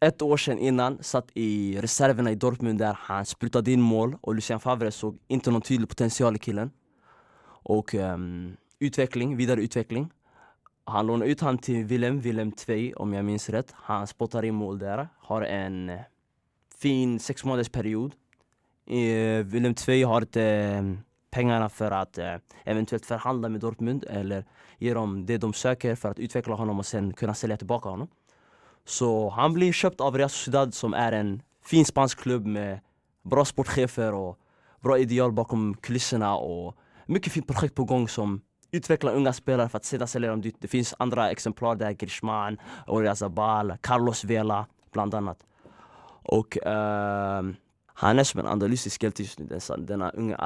ett 0.00 0.22
år 0.22 0.36
sedan 0.36 0.58
innan, 0.58 1.02
satt 1.02 1.30
i 1.34 1.80
reserverna 1.80 2.30
i 2.30 2.34
Dortmund 2.34 2.78
där 2.78 2.96
han 3.00 3.26
sprutade 3.26 3.72
in 3.72 3.80
mål 3.80 4.16
och 4.20 4.34
Lucien 4.34 4.60
Favre 4.60 4.90
såg 4.90 5.18
inte 5.28 5.50
någon 5.50 5.62
tydlig 5.62 5.88
potential 5.88 6.36
i 6.36 6.38
killen. 6.38 6.70
Och 7.46 7.94
um, 7.94 8.56
utveckling, 8.78 9.36
vidare 9.36 9.60
utveckling. 9.60 10.10
Han 10.84 11.06
lånade 11.06 11.30
ut 11.30 11.40
han 11.40 11.58
till 11.58 11.84
Willem, 11.84 12.20
Willem 12.20 12.52
2 12.52 12.72
om 12.96 13.14
jag 13.14 13.24
minns 13.24 13.48
rätt. 13.48 13.72
Han 13.72 14.06
spottar 14.06 14.44
in 14.44 14.54
mål 14.54 14.78
där, 14.78 15.08
har 15.18 15.42
en 15.42 15.98
fin 16.78 17.18
sex 17.18 17.44
månaders 17.44 17.68
period. 17.68 18.14
Eh, 18.86 19.44
Willem 19.44 19.74
II 19.88 20.02
har 20.02 20.20
inte 20.20 20.42
eh, 20.42 20.82
pengarna 21.30 21.68
för 21.68 21.90
att 21.90 22.18
eh, 22.18 22.34
eventuellt 22.64 23.06
förhandla 23.06 23.48
med 23.48 23.60
Dortmund 23.60 24.04
eller 24.04 24.44
ge 24.78 24.94
dem 24.94 25.26
det 25.26 25.38
de 25.38 25.52
söker 25.52 25.94
för 25.94 26.08
att 26.08 26.18
utveckla 26.18 26.54
honom 26.54 26.78
och 26.78 26.86
sen 26.86 27.12
kunna 27.12 27.34
sälja 27.34 27.56
tillbaka 27.56 27.88
honom. 27.88 28.08
Så 28.84 29.30
han 29.30 29.52
blir 29.52 29.72
köpt 29.72 30.00
av 30.00 30.18
Real 30.18 30.30
Sociedad 30.30 30.74
som 30.74 30.94
är 30.94 31.12
en 31.12 31.42
fin 31.64 31.84
spansk 31.84 32.18
klubb 32.18 32.46
med 32.46 32.80
bra 33.22 33.44
sportchefer 33.44 34.14
och 34.14 34.38
bra 34.80 34.98
ideal 34.98 35.32
bakom 35.32 35.74
kulisserna 35.74 36.36
och 36.36 36.76
mycket 37.06 37.32
fint 37.32 37.46
projekt 37.46 37.74
på 37.74 37.84
gång 37.84 38.08
som 38.08 38.40
utvecklar 38.70 39.14
unga 39.14 39.32
spelare 39.32 39.68
för 39.68 39.76
att 39.76 39.84
sedan 39.84 40.08
sälja 40.08 40.30
dem 40.30 40.40
dit. 40.40 40.56
Det 40.60 40.68
finns 40.68 40.94
andra 40.98 41.30
exemplar 41.30 41.74
där, 41.74 41.92
Griezmann, 41.92 42.58
Oriazabal, 42.86 43.76
Carlos 43.80 44.24
Vela 44.24 44.66
bland 44.92 45.14
annat. 45.14 45.44
Och 46.28 46.58
uh, 46.66 47.52
han 47.86 48.18
är 48.18 48.24
som 48.24 48.40
en 48.40 48.46
analytisk 48.46 49.02
hjälte 49.02 49.22
just 49.22 49.38
nu, 49.38 49.58
denna, 49.78 50.10
unge 50.10 50.36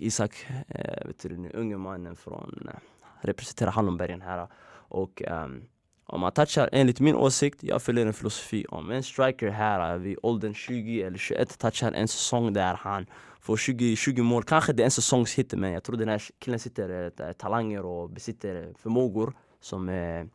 Isak, 0.00 0.46
uh, 0.50 1.06
vet 1.06 1.22
du, 1.22 1.28
den 1.28 1.52
unge 1.52 1.76
mannen 1.76 2.16
från, 2.16 2.68
uh, 2.68 2.80
representerar 3.20 3.70
Hallonbergen 3.70 4.22
här. 4.22 4.48
Och 4.88 5.22
um, 5.30 5.68
om 6.10 6.20
man 6.20 6.32
touchar, 6.32 6.68
enligt 6.72 7.00
min 7.00 7.14
åsikt, 7.14 7.62
jag 7.62 7.82
följer 7.82 8.06
en 8.06 8.12
filosofi 8.12 8.66
om 8.68 8.90
en 8.90 9.02
striker 9.02 9.48
här 9.48 9.92
eh, 9.92 9.98
vid 9.98 10.18
åldern 10.22 10.54
20 10.54 11.02
eller 11.02 11.18
21 11.18 11.58
touchar 11.58 11.92
en 11.92 12.08
säsong 12.08 12.52
där 12.52 12.74
han 12.74 13.06
får 13.40 13.56
20, 13.56 13.96
20 13.96 14.22
mål, 14.22 14.42
kanske 14.42 14.72
det 14.72 14.82
är 14.82 14.84
en 14.84 14.90
säsongshit 14.90 15.54
men 15.54 15.72
jag 15.72 15.82
tror 15.84 15.96
den 15.96 16.08
här 16.08 16.22
killen 16.38 16.58
sitter 16.58 17.12
äh, 17.20 17.32
talanger 17.32 17.84
och 17.84 18.10
besitter 18.10 18.72
förmågor 18.78 19.32
som 19.60 19.88
är 19.88 20.28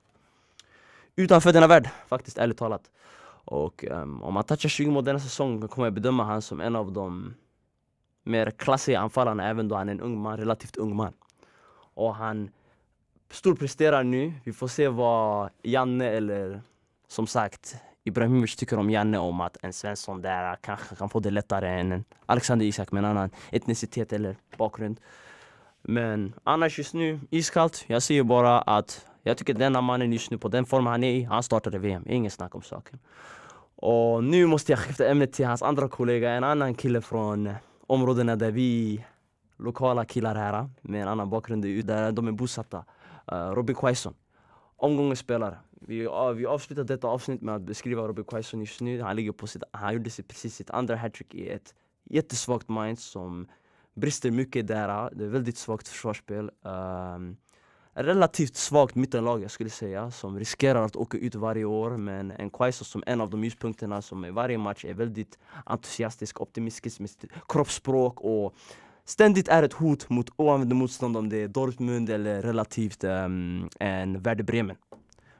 utanför 1.15 1.53
denna 1.53 1.67
värld 1.67 1.89
faktiskt, 2.07 2.37
ärligt 2.37 2.57
talat. 2.57 2.91
Och 3.45 3.85
um, 3.91 4.23
om 4.23 4.35
han 4.35 4.45
touchar 4.45 4.69
20 4.69 4.91
mål 4.91 5.03
denna 5.03 5.19
säsong 5.19 5.67
kommer 5.67 5.85
jag 5.85 5.93
bedöma 5.93 6.23
honom 6.23 6.41
som 6.41 6.61
en 6.61 6.75
av 6.75 6.91
de 6.91 7.33
mer 8.23 8.51
klassiga 8.51 8.99
anfallarna 8.99 9.49
även 9.49 9.67
då 9.67 9.75
han 9.75 9.89
är 9.89 9.93
en 9.93 10.01
ung 10.01 10.21
man, 10.21 10.37
relativt 10.37 10.77
ung 10.77 10.95
man. 10.95 11.13
Och 11.93 12.15
han 12.15 12.49
storpresterar 13.31 14.03
nu. 14.03 14.33
Vi 14.43 14.53
får 14.53 14.67
se 14.67 14.87
vad 14.87 15.49
Janne 15.63 16.05
eller 16.09 16.61
som 17.07 17.27
sagt 17.27 17.75
Ibrahimovic 18.03 18.55
tycker 18.55 18.79
om 18.79 18.89
Janne 18.89 19.17
om 19.17 19.41
att 19.41 19.57
en 19.61 19.73
Svensson 19.73 20.21
där 20.21 20.55
kanske 20.61 20.95
kan 20.95 21.09
få 21.09 21.19
det 21.19 21.31
lättare 21.31 21.79
än 21.79 21.91
en 21.91 22.03
Alexander 22.25 22.65
Isak 22.65 22.91
med 22.91 23.03
en 23.03 23.09
annan 23.09 23.29
etnicitet 23.51 24.13
eller 24.13 24.35
bakgrund. 24.57 24.99
Men 25.81 26.33
annars 26.43 26.77
just 26.77 26.93
nu, 26.93 27.19
iskallt. 27.29 27.85
Jag 27.87 28.03
säger 28.03 28.23
bara 28.23 28.61
att 28.61 29.05
jag 29.23 29.37
tycker 29.37 29.53
denna 29.53 29.81
mannen 29.81 30.13
just 30.13 30.31
nu 30.31 30.37
på 30.37 30.47
den 30.47 30.65
form 30.65 30.85
han 30.85 31.03
är 31.03 31.11
i, 31.11 31.23
han 31.23 31.43
startade 31.43 31.79
VM. 31.79 32.03
Inget 32.07 32.33
snack 32.33 32.55
om 32.55 32.61
saken. 32.61 32.99
Och 33.75 34.23
nu 34.23 34.45
måste 34.45 34.71
jag 34.71 34.79
skifta 34.79 35.07
ämne 35.07 35.27
till 35.27 35.45
hans 35.45 35.61
andra 35.61 35.87
kollega, 35.87 36.31
en 36.31 36.43
annan 36.43 36.75
kille 36.75 37.01
från 37.01 37.47
eh, 37.47 37.55
områdena 37.87 38.35
där 38.35 38.51
vi 38.51 39.05
lokala 39.57 40.05
killar 40.05 40.35
här 40.35 40.59
eh, 40.59 40.67
med 40.81 41.01
en 41.01 41.07
annan 41.07 41.29
bakgrund, 41.29 41.85
där 41.85 42.11
de 42.11 42.27
är 42.27 42.31
bosatta. 42.31 42.85
Uh, 43.31 43.37
Robin 43.37 43.75
Quaison. 43.75 44.13
Omgångens 44.77 45.19
spelare. 45.19 45.57
Vi, 45.71 46.07
uh, 46.07 46.29
vi 46.29 46.45
avslutar 46.45 46.83
detta 46.83 47.07
avsnitt 47.07 47.41
med 47.41 47.55
att 47.55 47.61
beskriva 47.61 48.07
Robin 48.07 48.25
Quaison 48.25 48.59
just 48.59 48.81
nu. 48.81 49.01
Han, 49.01 49.15
ligger 49.15 49.31
på 49.31 49.47
sitt, 49.47 49.63
han 49.71 49.93
gjorde 49.93 50.09
sig 50.09 50.25
precis 50.25 50.55
sitt 50.55 50.69
andra 50.69 50.95
hattrick 50.95 51.33
i 51.33 51.49
ett 51.49 51.73
jättesvagt 52.03 52.69
mind 52.69 52.99
som 52.99 53.47
brister 53.95 54.31
mycket 54.31 54.67
där. 54.67 55.09
Det 55.13 55.23
är 55.23 55.29
väldigt 55.29 55.57
svagt 55.57 55.87
försvarsspel. 55.87 56.51
Um, 56.61 57.37
relativt 57.93 58.55
svagt 58.55 58.95
mittenlag 58.95 59.43
jag 59.43 59.51
skulle 59.51 59.69
säga 59.69 60.11
som 60.11 60.39
riskerar 60.39 60.85
att 60.85 60.95
åka 60.95 61.17
ut 61.17 61.35
varje 61.35 61.65
år 61.65 61.97
men 61.97 62.31
en 62.31 62.49
Quaison 62.49 62.85
som 62.85 63.03
en 63.05 63.21
av 63.21 63.29
de 63.29 63.43
ljuspunkterna 63.43 64.01
som 64.01 64.25
i 64.25 64.31
varje 64.31 64.57
match 64.57 64.85
är 64.85 64.93
väldigt 64.93 65.39
entusiastisk, 65.65 66.41
optimistisk 66.41 66.99
med 66.99 67.09
sitt 67.09 67.25
kroppsspråk 67.47 68.21
och 68.21 68.55
ständigt 69.05 69.47
är 69.47 69.63
ett 69.63 69.73
hot 69.73 70.09
mot 70.09 70.29
oanvända 70.35 70.75
motstånd 70.75 71.17
om 71.17 71.29
det 71.29 71.37
är 71.37 71.47
Dortmund 71.47 72.09
eller 72.09 72.41
relativt 72.41 73.03
um, 73.03 73.69
en 73.79 74.21
Werder 74.21 74.43
Bremen. 74.43 74.75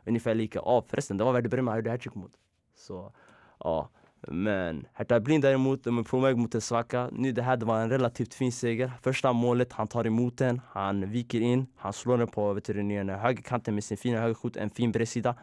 Ungefär 0.05 0.35
lika. 0.35 0.59
Ja 0.65 0.83
förresten, 0.87 1.17
det 1.17 1.23
var 1.23 1.33
Werder 1.33 1.49
Bremen 1.49 1.71
jag 1.71 1.77
gjorde 1.77 1.91
hattrick 1.91 2.15
mot. 2.15 2.31
Så 2.75 3.13
ja. 3.59 3.89
Men 4.27 4.85
Hertha 4.93 5.19
Berlin 5.19 5.41
däremot, 5.41 5.83
de 5.83 5.97
är 5.97 6.03
på 6.03 6.19
väg 6.19 6.37
mot 6.37 6.55
en 6.55 6.61
svacka. 6.61 7.09
Nu 7.11 7.31
det 7.31 7.41
här 7.41 7.57
det 7.57 7.65
var 7.65 7.81
en 7.81 7.89
relativt 7.89 8.33
fin 8.33 8.51
seger. 8.51 8.91
Första 9.01 9.33
målet, 9.33 9.73
han 9.73 9.87
tar 9.87 10.07
emot 10.07 10.37
den, 10.37 10.61
han 10.69 11.11
viker 11.11 11.41
in, 11.41 11.67
han 11.75 11.93
slår 11.93 12.17
den 12.17 12.27
på 12.27 12.53
vet 12.53 12.65
du, 12.65 12.73
högerkanten 13.13 13.75
med 13.75 13.83
sin 13.83 13.97
fina 13.97 14.19
högerskjut, 14.19 14.57
en 14.57 14.69
fin 14.69 14.91
bredsida. 14.91 15.35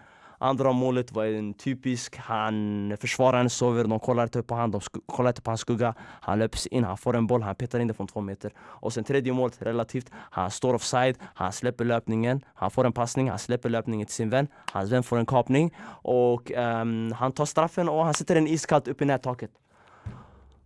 Andra 0.42 0.72
målet 0.72 1.12
var 1.12 1.24
en 1.24 1.55
typisk, 1.55 2.16
han 2.16 2.96
försvararen 3.00 3.50
sover, 3.50 3.85
de 3.85 4.00
kollar 4.00 4.22
inte 4.22 4.42
på 4.42 4.55
honom, 4.55 4.70
de 4.70 4.81
kollar 5.07 5.31
inte 5.31 5.42
på 5.42 5.50
hans 5.50 5.61
skugga. 5.61 5.94
Han 5.98 6.38
löps 6.38 6.66
in, 6.66 6.85
han 6.85 6.98
får 6.98 7.16
en 7.16 7.26
boll, 7.26 7.42
han 7.42 7.55
petar 7.55 7.81
in 7.81 7.87
den 7.87 7.94
från 7.94 8.07
två 8.07 8.20
meter. 8.20 8.53
Och 8.59 8.92
sen 8.92 9.05
tredje 9.05 9.33
målet 9.33 9.62
relativt, 9.62 10.11
han 10.12 10.50
står 10.50 10.74
offside, 10.74 11.16
han 11.35 11.53
släpper 11.53 11.85
löpningen, 11.85 12.44
han 12.55 12.70
får 12.70 12.87
en 12.87 12.92
passning, 12.92 13.31
han 13.31 13.38
släpper 13.38 13.68
löpningen 13.68 14.07
till 14.07 14.14
sin 14.14 14.31
vän, 14.31 14.48
hans 14.72 14.90
vän 14.90 15.03
får 15.03 15.18
en 15.18 15.26
kapning 15.26 15.74
och 16.03 16.50
um, 16.50 17.12
han 17.12 17.33
tar 17.33 17.44
straffen 17.46 17.88
och 17.88 18.05
han 18.05 18.14
sätter 18.14 18.35
den 18.35 18.46
iskallt 18.46 18.88
upp 18.88 19.03
i 19.03 19.05
nättaket. 19.05 19.50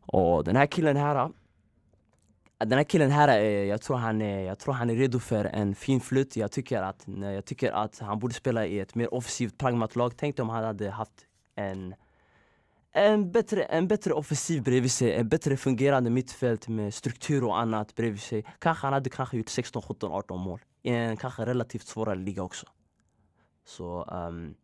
Och 0.07 0.45
den 0.45 0.57
här 0.57 0.67
killen 0.67 0.97
här 0.97 1.31
den 2.64 2.79
här 2.79 2.85
killen 2.85 3.11
här, 3.11 3.29
eh, 3.38 3.44
jag 3.44 3.81
tror, 3.81 3.96
han 3.96 4.22
är, 4.22 4.40
jag 4.40 4.59
tror 4.59 4.74
han 4.74 4.90
är 4.90 4.94
redo 4.94 5.18
för 5.18 5.44
en 5.44 5.74
fin 5.74 6.00
flytt. 6.00 6.37
Jag 6.37 6.53
tycker 6.53 6.83
att, 6.83 7.07
jag 7.22 7.44
tycker 7.44 7.72
att 7.72 7.98
han 7.98 8.18
borde 8.18 8.35
spela 8.35 8.66
i 8.66 8.81
ett 8.81 8.94
mer 8.94 9.14
offensivt 9.14 9.59
pragmatlag. 9.59 10.12
Tänk 10.16 10.38
om 10.38 10.48
han 10.48 10.64
hade 10.64 10.90
haft 10.90 11.27
en, 11.55 11.94
en, 12.92 13.33
bättre, 13.33 13.62
en 13.62 13.88
bättre 13.88 14.12
offensiv 14.12 14.62
bredvid 14.62 14.92
sig, 14.92 15.14
en 15.14 15.29
bättre 15.29 15.57
fungerande 15.57 16.11
mittfält 16.11 16.68
med 16.68 16.94
struktur 16.94 17.44
och 17.44 17.59
annat 17.59 17.94
bredvid 17.94 18.20
sig. 18.20 18.44
Kanske 18.59 18.87
han 18.87 18.92
hade 18.92 19.11
kanske 19.11 19.37
gjort 19.37 19.48
16, 19.48 19.83
17, 19.83 20.12
18 20.12 20.40
mål 20.40 20.61
i 20.83 20.90
en 20.90 21.16
kanske 21.16 21.46
relativt 21.46 21.87
svårare 21.87 22.18
liga 22.18 22.42
också. 22.42 22.66
Så 23.66 24.05
um, 24.05 24.55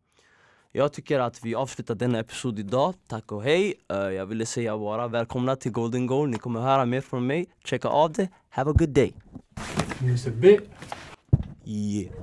jag 0.71 0.93
tycker 0.93 1.19
att 1.19 1.45
vi 1.45 1.55
avslutar 1.55 1.95
denna 1.95 2.19
episod 2.19 2.59
idag. 2.59 2.93
Tack 3.07 3.31
och 3.31 3.43
hej. 3.43 3.73
Uh, 3.93 3.97
jag 3.97 4.25
ville 4.25 4.45
säga 4.45 4.77
bara 4.77 5.07
välkomna 5.07 5.55
till 5.55 5.71
Golden 5.71 6.07
Goal. 6.07 6.29
Ni 6.29 6.37
kommer 6.37 6.59
höra 6.61 6.85
mer 6.85 7.01
från 7.01 7.27
mig. 7.27 7.45
Checka 7.65 7.87
av 7.87 8.13
det. 8.13 8.29
Have 8.49 8.71
a 8.71 8.73
good 8.77 8.89
day. 8.89 9.13
Yeah. 11.65 12.13